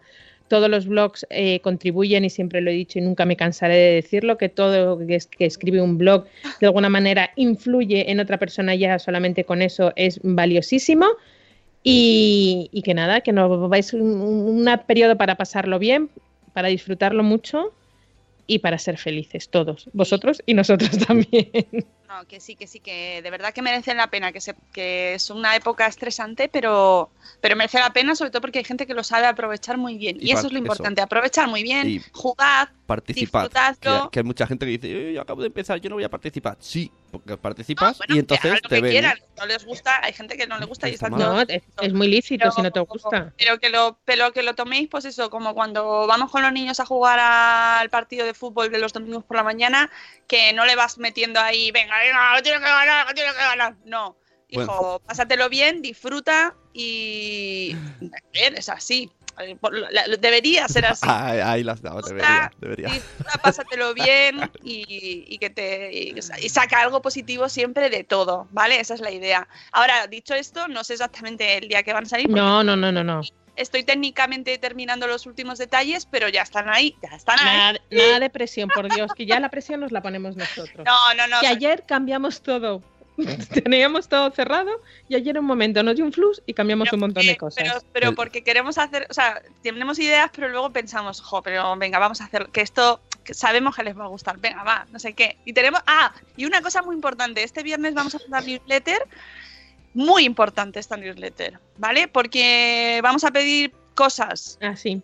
[0.52, 3.94] Todos los blogs eh, contribuyen y siempre lo he dicho y nunca me cansaré de
[3.96, 6.26] decirlo, que todo que, es- que escribe un blog
[6.60, 11.06] de alguna manera influye en otra persona ya solamente con eso es valiosísimo.
[11.84, 16.10] Y, que nada, que no vais un, un un periodo para pasarlo bien,
[16.54, 17.74] para disfrutarlo mucho
[18.48, 21.48] y para ser felices todos, vosotros y nosotros también.
[22.12, 25.14] No, que sí, que sí, que de verdad que merecen la pena, que, se, que
[25.14, 27.10] es una época estresante, pero,
[27.40, 30.18] pero merece la pena, sobre todo porque hay gente que lo sabe aprovechar muy bien.
[30.20, 30.58] Y, Y eso es lo eso.
[30.58, 33.50] importante, aprovechar muy bien, Y- jugad, Participad.
[34.12, 36.10] Que, hay mucha gente que dice, "Eh, yo acabo de empezar, yo no voy a
[36.10, 36.58] participar.
[36.60, 38.92] Sí, porque No, participas bueno, y que entonces lo te que ven.
[38.92, 39.18] quieran.
[39.38, 42.08] No les gusta, hay gente que no le gusta y Está No, es, es muy
[42.08, 43.34] lícito Pero- si no te gusta.
[43.38, 46.80] Pero que lo, pero que lo toméis, pues eso, como cuando vamos con los niños
[46.80, 49.92] a jugar al partido de fútbol de los domingos por la mañana,
[50.28, 53.40] que no le vas metiendo ahí, venga, venga, lo tienes que ganar, lo tienes que
[53.42, 53.76] ganar.
[53.86, 55.02] No, hijo, Bueno.
[55.06, 57.76] pásatelo bien, disfruta y
[58.34, 59.12] bien, es así.
[59.40, 59.58] Eh,
[60.20, 61.06] Debería ser así.
[61.10, 62.90] Ahí, ahí las dado, debería, debería.
[62.90, 68.48] Disfruta, pásatelo bien y, y que te y, y saca algo positivo siempre de todo,
[68.52, 68.80] ¿vale?
[68.80, 69.48] Esa es la idea.
[69.72, 72.30] Ahora, dicho esto, no sé exactamente el día que van a salir.
[72.30, 73.22] No, no, no, no, no.
[73.56, 77.58] Estoy técnicamente terminando los últimos detalles, pero ya están ahí, ya están ahí.
[77.58, 80.86] Nada, nada de presión, por Dios, que ya la presión nos la ponemos nosotros.
[80.86, 81.40] No, no, no.
[81.42, 82.82] que ayer cambiamos todo.
[83.64, 84.72] Teníamos todo cerrado
[85.08, 87.86] y ayer un momento nos dio un flux y cambiamos pero un montón de cosas.
[87.94, 92.22] Pero, porque queremos hacer, o sea, tenemos ideas, pero luego pensamos, jo, pero venga, vamos
[92.22, 95.14] a hacer que esto que sabemos que les va a gustar, venga, va, no sé
[95.14, 95.38] qué.
[95.46, 99.08] Y tenemos, ah, y una cosa muy importante, este viernes vamos a mandar newsletter,
[99.94, 102.08] muy importante esta newsletter, ¿vale?
[102.08, 105.02] Porque vamos a pedir cosas, Ah, sí.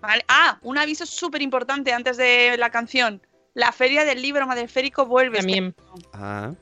[0.00, 0.24] ¿vale?
[0.28, 3.22] Ah, un aviso súper importante antes de la canción.
[3.54, 5.38] La feria del libro madreférico vuelve.
[5.38, 5.74] este También.
[6.12, 6.52] Ah,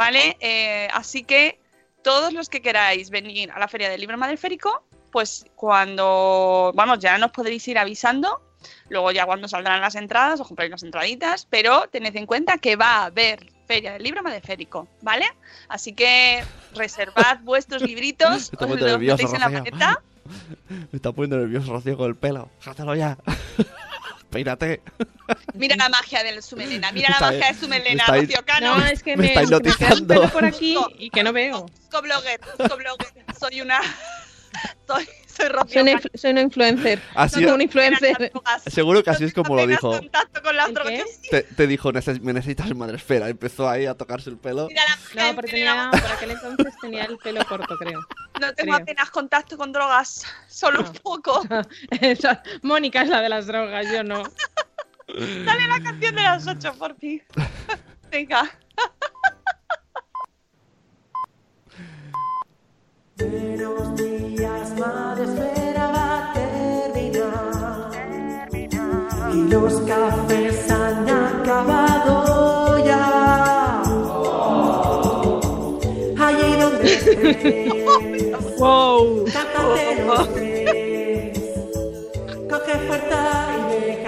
[0.00, 0.38] ¿Vale?
[0.40, 1.60] Eh, así que
[2.02, 4.82] todos los que queráis venir a la Feria del Libro Madreférico,
[5.12, 8.40] pues cuando, vamos, ya nos podréis ir avisando.
[8.88, 12.76] Luego ya cuando saldrán las entradas, os compráis las entraditas, pero tened en cuenta que
[12.76, 15.26] va a haber Feria del Libro Madreférico, ¿vale?
[15.68, 16.42] Así que
[16.74, 20.02] reservad vuestros libritos, os los nervioso, metéis en la maleta.
[20.68, 22.48] me está poniendo nervioso Rocío con el pelo.
[22.60, 23.18] Játelo ya.
[24.30, 24.80] Peínate.
[25.54, 28.44] Mira la magia de su melena, mira la Está- magia de su melena, está Rocío
[28.46, 28.76] Cano.
[28.78, 31.66] No, es que me me, estáis es que me por aquí y que no veo.
[33.38, 33.80] Soy una...
[34.86, 37.00] Soy, soy Rocío Soy soy una influencer.
[37.14, 37.44] Así,
[38.70, 39.90] seguro que así es como lo dijo.
[39.90, 41.20] contacto con las ¿El drogas.
[41.30, 43.28] Te, te dijo, "Neces- me necesitas en madre esfera.
[43.28, 44.66] Empezó ahí a tocarse el pelo.
[44.68, 44.82] mira
[45.14, 48.00] la No, porque tenía, por aquel entonces tenía el pelo corto, creo.
[48.40, 48.76] no tengo creo.
[48.76, 50.88] apenas contacto con drogas, solo No.
[50.90, 51.42] un poco.
[52.00, 54.22] Esa- Mónica es la de las drogas, yo no.
[55.08, 57.22] Dale la canción de las 8 por fin.
[58.10, 58.48] Venga.
[58.48, 59.36] Buenos días, madre, espera va a
[61.76, 62.00] terminar.
[63.06, 63.09] Y
[69.50, 73.82] los cafés han acabado ya.
[76.18, 79.24] Allí donde estés, Wow.
[79.32, 81.38] cántate los tres.
[82.48, 83.20] Coge fuerza
[83.58, 83.99] y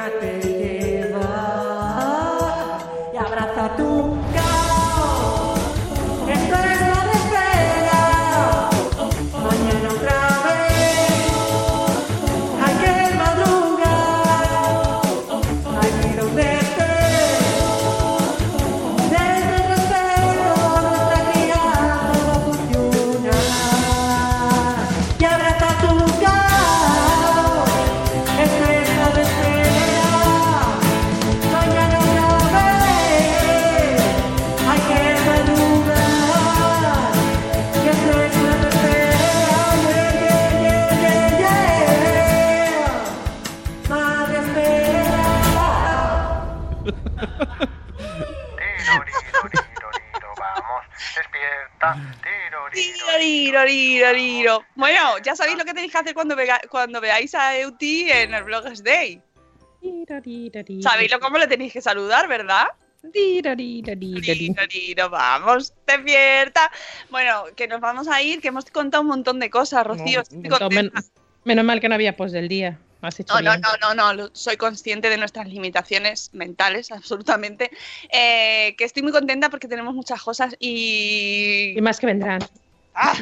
[56.02, 59.20] hacer cuando, vega- cuando veáis a Euti en el Bloggers Day.
[60.82, 62.66] Sabéis lo cómo le tenéis que saludar, ¿verdad?
[65.10, 66.70] Vamos, despierta.
[67.10, 70.22] Bueno, que nos vamos a ir, que hemos contado un montón de cosas, Rocío.
[70.70, 70.92] Men-
[71.44, 72.78] menos mal que no había post del día.
[73.34, 77.72] No, no, no, no, no, soy consciente de nuestras limitaciones mentales, absolutamente.
[78.12, 81.74] Eh, que estoy muy contenta porque tenemos muchas cosas y...
[81.76, 82.38] Y más que vendrán.
[82.94, 83.16] ¡Ah!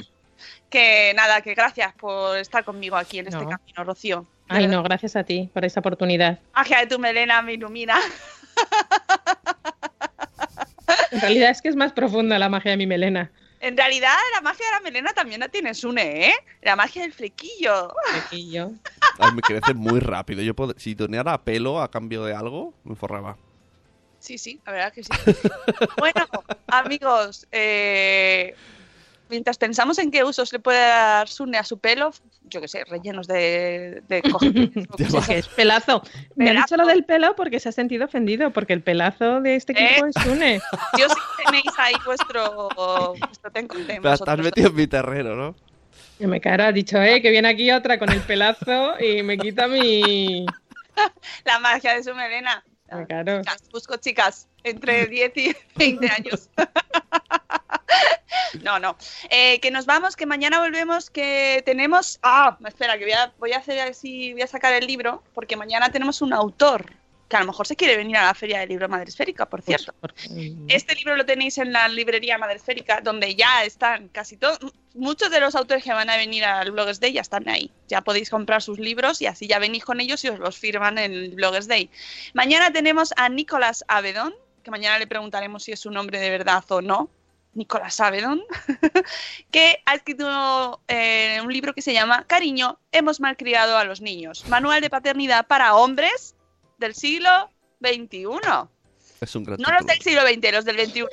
[0.70, 3.48] Que nada, que gracias por estar conmigo aquí en este No.
[3.50, 4.26] camino, Rocío.
[4.48, 6.38] Ay, no, gracias a ti por esa oportunidad.
[6.54, 7.98] La magia de tu melena me ilumina.
[11.12, 13.30] En realidad es que es más profunda la magia de mi melena.
[13.60, 16.34] En realidad, la magia de la melena también la tiene Sune, ¿eh?
[16.62, 17.92] La magia del flequillo.
[18.10, 18.70] Flequillo.
[19.18, 20.40] Ay, me crece muy rápido.
[20.42, 23.36] Yo pod- si donara pelo a cambio de algo, me forraba.
[24.18, 25.10] Sí, sí, la verdad que sí.
[25.98, 26.26] bueno,
[26.68, 28.54] amigos, eh,
[29.30, 32.12] mientras pensamos en qué usos le puede dar Sune a su pelo,
[32.44, 34.22] yo qué sé, rellenos de, de
[35.26, 36.02] Que es pelazo.
[36.34, 36.76] Me ha dicho Pelazo.
[36.76, 40.10] lo del pelo porque se ha sentido ofendido, porque el pelazo de este equipo ¿Eh?
[40.14, 40.60] es Sune.
[40.98, 41.14] Yo sí
[41.44, 42.68] tenéis ahí vuestro,
[43.18, 45.54] vuestro ten con ten, Pero estás metido en mi terreno, ¿no?
[46.18, 49.38] Y me cara, ha dicho, eh, que viene aquí otra con el pelazo y me
[49.38, 50.44] quita mi...
[51.44, 52.62] La magia de su melena.
[52.92, 53.40] Me caro.
[53.40, 56.50] Chicas, busco chicas entre 10 y 20 años.
[58.62, 58.97] No, no.
[59.30, 62.18] Eh, que nos vamos, que mañana volvemos, que tenemos...
[62.22, 65.57] Ah, espera, que voy a, voy a hacer así, voy a sacar el libro, porque
[65.57, 66.93] mañana tenemos un autor
[67.28, 69.95] que a lo mejor se quiere venir a la Feria del Libro Madresférica, por cierto.
[70.01, 74.59] Porque- Este libro lo tenéis en la librería Madresférica, donde ya están casi todos,
[74.95, 77.70] muchos de los autores que van a venir al Bloggers Day ya están ahí.
[77.86, 80.99] Ya podéis comprar sus libros y así ya venís con ellos y os los firman
[80.99, 81.88] en el Bloggers Day.
[82.34, 84.34] Mañana tenemos a Nicolás Avedon,
[84.64, 87.11] que mañana le preguntaremos si es su nombre de verdad o no.
[87.55, 88.42] Nicolás Avedon,
[89.51, 94.48] que ha escrito eh, un libro que se llama Cariño, hemos malcriado a los niños.
[94.48, 96.36] Manual de paternidad para hombres
[96.78, 98.28] del siglo XXI.
[99.20, 101.05] Es un gran No los del siglo XX, los del XXI.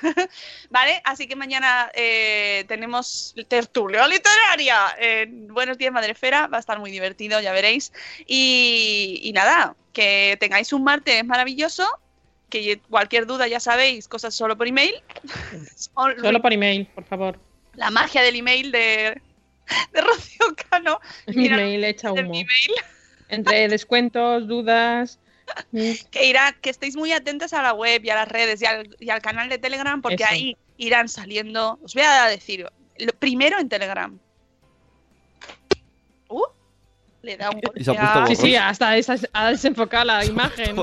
[0.70, 1.02] ¿Vale?
[1.04, 4.94] Así que mañana eh, tenemos tertulia literaria.
[4.98, 6.46] en Buenos días, Madrefera.
[6.46, 7.92] Va a estar muy divertido, ya veréis.
[8.26, 11.86] Y, y nada, que tengáis un martes maravilloso.
[12.50, 14.94] Que cualquier duda, ya sabéis, cosas solo por email.
[15.76, 17.38] Solo por email, por favor.
[17.74, 19.20] La magia del email de,
[19.92, 21.00] de Rocío Cano.
[21.28, 22.30] Mi email echa de humo.
[22.30, 22.72] mi email.
[23.28, 25.20] Entre descuentos, dudas...
[25.70, 28.66] mm, que irá, que estéis muy atentos a la web y a las redes y
[28.66, 30.32] al, y al canal de Telegram porque Eso.
[30.32, 31.78] ahí irán saliendo.
[31.84, 32.66] Os voy a decir,
[32.98, 34.18] lo primero en Telegram.
[36.28, 36.44] Uh,
[37.22, 37.84] le da un golpe
[38.28, 38.94] Sí, sí, hasta
[39.32, 40.76] ha desenfocado la imagen.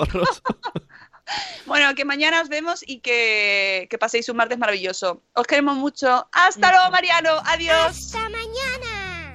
[1.65, 5.21] Bueno, que mañana os vemos y que, que paséis un martes maravilloso.
[5.33, 6.27] Os queremos mucho.
[6.31, 7.41] Hasta luego, Mariano.
[7.45, 8.15] Adiós.
[8.15, 9.33] ¡Hasta mañana!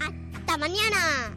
[0.00, 1.36] ¡Hasta mañana!